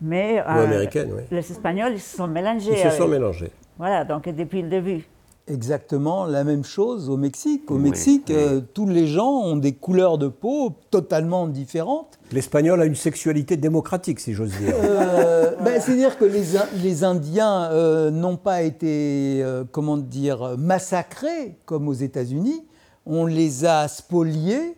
[0.00, 1.22] Mais euh, américaine, oui.
[1.30, 2.72] les Espagnols, ils se sont mélangés.
[2.72, 3.50] Ils se sont mélangés.
[3.78, 5.04] Voilà, donc depuis le début.
[5.50, 7.70] Exactement la même chose au Mexique.
[7.70, 8.34] Au Oui, Mexique, oui.
[8.36, 12.18] euh, tous les gens ont des couleurs de peau totalement différentes.
[12.32, 14.74] L'espagnol a une sexualité démocratique, si j'ose dire.
[14.82, 20.56] Euh, ben, C'est-à-dire que les, In- les Indiens euh, n'ont pas été, euh, comment dire,
[20.58, 22.64] massacrés comme aux États-Unis.
[23.06, 24.76] On les a spoliés,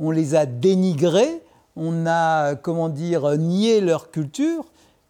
[0.00, 1.42] on les a dénigrés,
[1.76, 4.64] on a, comment dire, nié leur culture.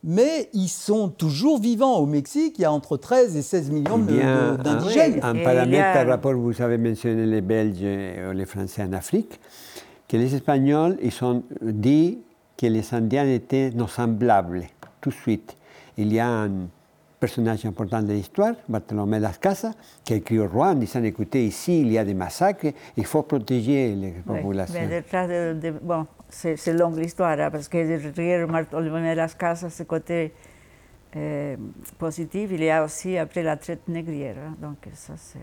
[0.08, 1.98] Mais ils sont toujours vivants.
[1.98, 5.18] Au Mexique, il y a entre 13 et 16 millions d'indigènes.
[5.22, 9.40] un Et paramètre par rapport, vous avez mentionné les Belges et les Français en Afrique,
[10.08, 12.18] que les Espagnols, ils ont dit
[12.56, 14.66] que les Indiens étaient nos semblables,
[15.00, 15.56] tout de suite.
[15.98, 16.50] Il y a un
[17.18, 19.72] personnage important de l'histoire, Bartolomé Las Casas,
[20.04, 23.04] qui a écrit au roi en disant, écoutez, ici, il y a des massacres, il
[23.04, 24.78] faut protéger les Oui, populations.
[24.78, 29.34] mais detrás de, de- bon, c'est longue l'histoire, hein, parce que derrière Bartolomé de las
[29.34, 30.32] Casas, ce côté
[31.16, 31.56] euh,
[31.98, 34.36] positif, il y a aussi après la traite négrière.
[34.38, 35.38] hein, donc ça, c'est...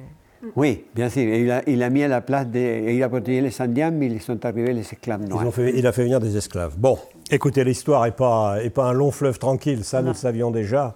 [0.58, 1.24] Oui, bien sûr.
[1.24, 2.90] Il a, il a mis à la place de...
[2.92, 5.48] Il a protégé les Indiens, mais ils sont arrivés les esclaves Ils noirs.
[5.48, 6.76] ont fait- il a fait venir des esclaves.
[6.78, 6.98] Bon,
[7.32, 10.96] écoutez, l'histoire n'est pas, est pas un long fleuve tranquille, ça nous le savions déjà.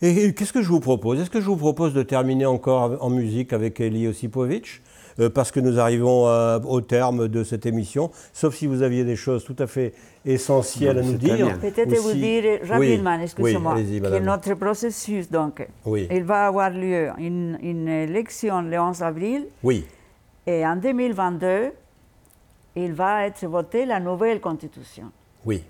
[0.00, 1.20] Et, et qu'est-ce que je vous propose?
[1.20, 4.87] Est-ce que je vous propose de terminer encore en musique avec Eli Osipovic Euh,
[5.28, 9.16] parce que nous arrivons euh, au terme de cette émission, sauf si vous aviez des
[9.16, 9.94] choses tout à fait
[10.24, 11.58] essentielles Non, à nous dire.
[11.58, 16.06] Peut-être ou vous si- dire Oui, rapidement, oui, excusez-moi, allez-y, que notre processus, donc, Oui.
[16.10, 19.86] il va avoir lieu une, une élection le 11 avril, Oui,
[20.46, 21.72] et en 2022,
[22.76, 25.10] il va être voté la nouvelle constitution.
[25.44, 25.62] oui.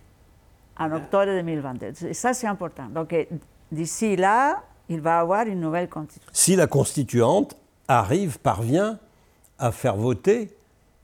[0.80, 2.06] en octobre 2022.
[2.08, 2.84] Et ça, c'est important.
[2.94, 3.24] Donc, euh,
[3.72, 6.30] d'ici là, il va y avoir une nouvelle constitution.
[6.32, 7.56] Si la constituante
[7.88, 8.96] arrive, parvient
[9.58, 10.50] à faire voter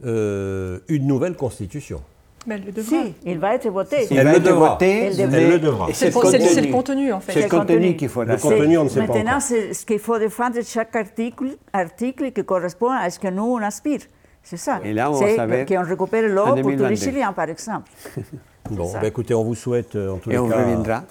[0.05, 2.01] euh, une nouvelle constitution.
[2.47, 2.91] Mais elle le devra.
[3.05, 4.07] Si, il va être voté.
[4.11, 4.71] Il Elle le devra.
[4.73, 5.27] voté, Elle devra.
[5.31, 5.89] mais Elle le devra.
[5.95, 7.33] C'est le, contenu, en fait.
[7.33, 7.97] C'est le contenu contenu.
[7.97, 8.51] qu'il faut Le faire.
[8.51, 12.45] contenu, on ne sait pas Maintenant, c'est ce qu'il faut défendre chaque article, article qui
[12.45, 14.01] correspond à ce que nous, on aspire.
[14.43, 14.79] C'est ça.
[14.85, 16.89] Et là, on va C'est savoir qu'on récupère l'eau pour tous 2022.
[16.89, 17.91] les Chiliens, par exemple.
[18.71, 20.57] Bon, bah, écoutez, on vous souhaite euh, en tous Et les on cas.
[20.57, 21.03] reviendra.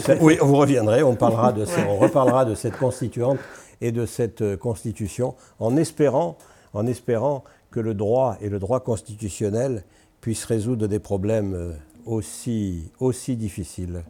[0.00, 3.38] ça- oui, vous reviendrez, on, parlera de ça- on reparlera de cette constituante
[3.80, 6.36] et de cette euh, constitution en espérant,
[6.76, 9.84] en espérant que le droit et le droit constitutionnel
[10.20, 11.72] puissent résoudre des problèmes euh,
[12.04, 14.04] aussi, aussi difficiles.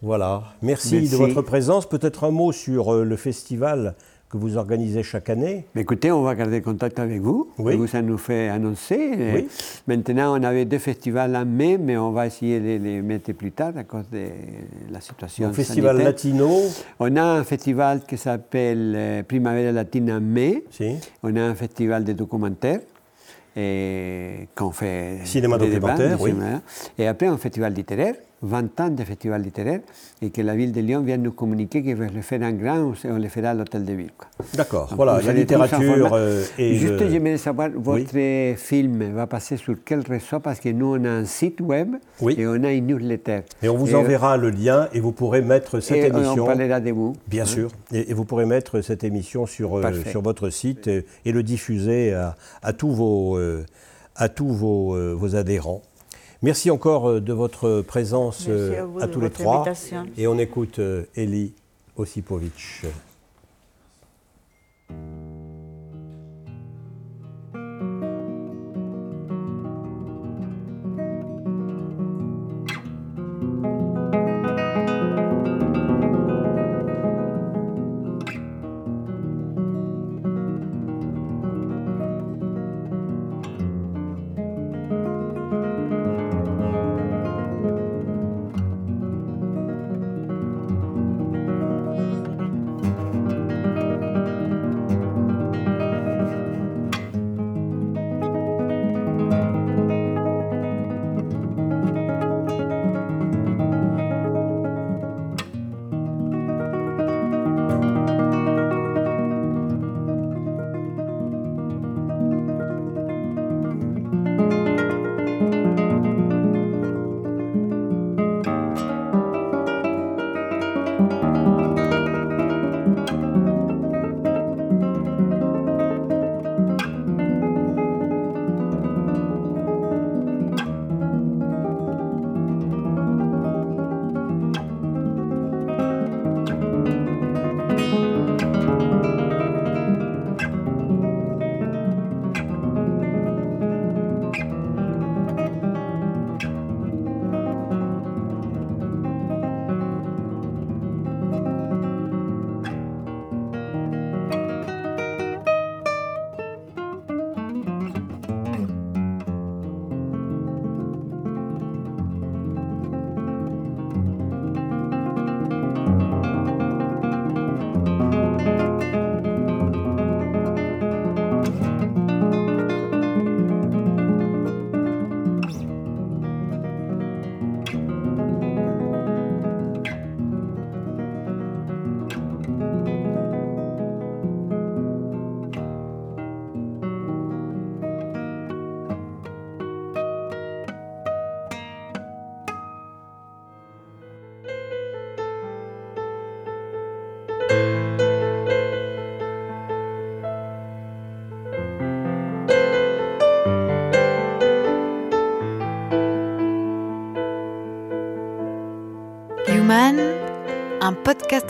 [0.00, 0.44] Voilà.
[0.62, 1.10] Merci, Merci.
[1.10, 1.88] de votre présence.
[1.88, 3.96] Peut-être un mot sur euh, le festival
[4.30, 5.64] que vous organisez chaque année.
[5.74, 7.50] Écoutez, on va garder contact avec vous.
[7.58, 7.76] Oui.
[7.76, 9.10] Vous, ça nous fait annoncer.
[9.34, 9.48] Oui.
[9.86, 13.52] Maintenant, on avait deux festivals en mai, mais on va essayer de les mettre plus
[13.52, 14.26] tard à cause de
[14.90, 16.12] la situation Donc, festival sanitaire.
[16.12, 16.50] latino.
[17.00, 20.64] On a un festival qui s'appelle euh, Primavera Latina en mai.
[20.70, 20.96] Si.
[21.22, 22.80] On a un festival de documentaires
[23.56, 26.32] et qu'on fait Cinéma documentaire, oui.
[26.98, 29.80] Et après un festival littéraire, 20 ans de festival littéraire,
[30.22, 32.92] et que la ville de Lyon vient nous communiquer qu'il veut le faire en grand,
[33.04, 34.10] on le fera à l'hôtel de ville.
[34.54, 34.92] D'accord.
[34.94, 38.16] Voilà, la littérature euh, et Juste, le- j'aimerais savoir, votre
[38.56, 42.36] film va passer sur quel réseau Parce que nous, on a un site web Oui.
[42.38, 43.40] et on a une newsletter.
[43.62, 46.44] Et on vous Et- enverra le lien et vous pourrez mettre cette et émission.
[46.44, 47.14] on parlera de vous.
[47.26, 47.46] Bien hein.
[47.46, 47.70] sûr.
[47.92, 51.42] Et, et vous pourrez mettre cette émission sur, euh, sur votre site et, et le
[51.42, 53.64] diffuser à, à tous vos, euh,
[54.14, 55.82] à tous vos, euh, vos adhérents.
[56.42, 59.56] Merci encore euh, de votre présence Merci euh, à vous à de tous les trois.
[59.56, 60.06] invitation.
[60.16, 61.54] Et on écoute euh, Eli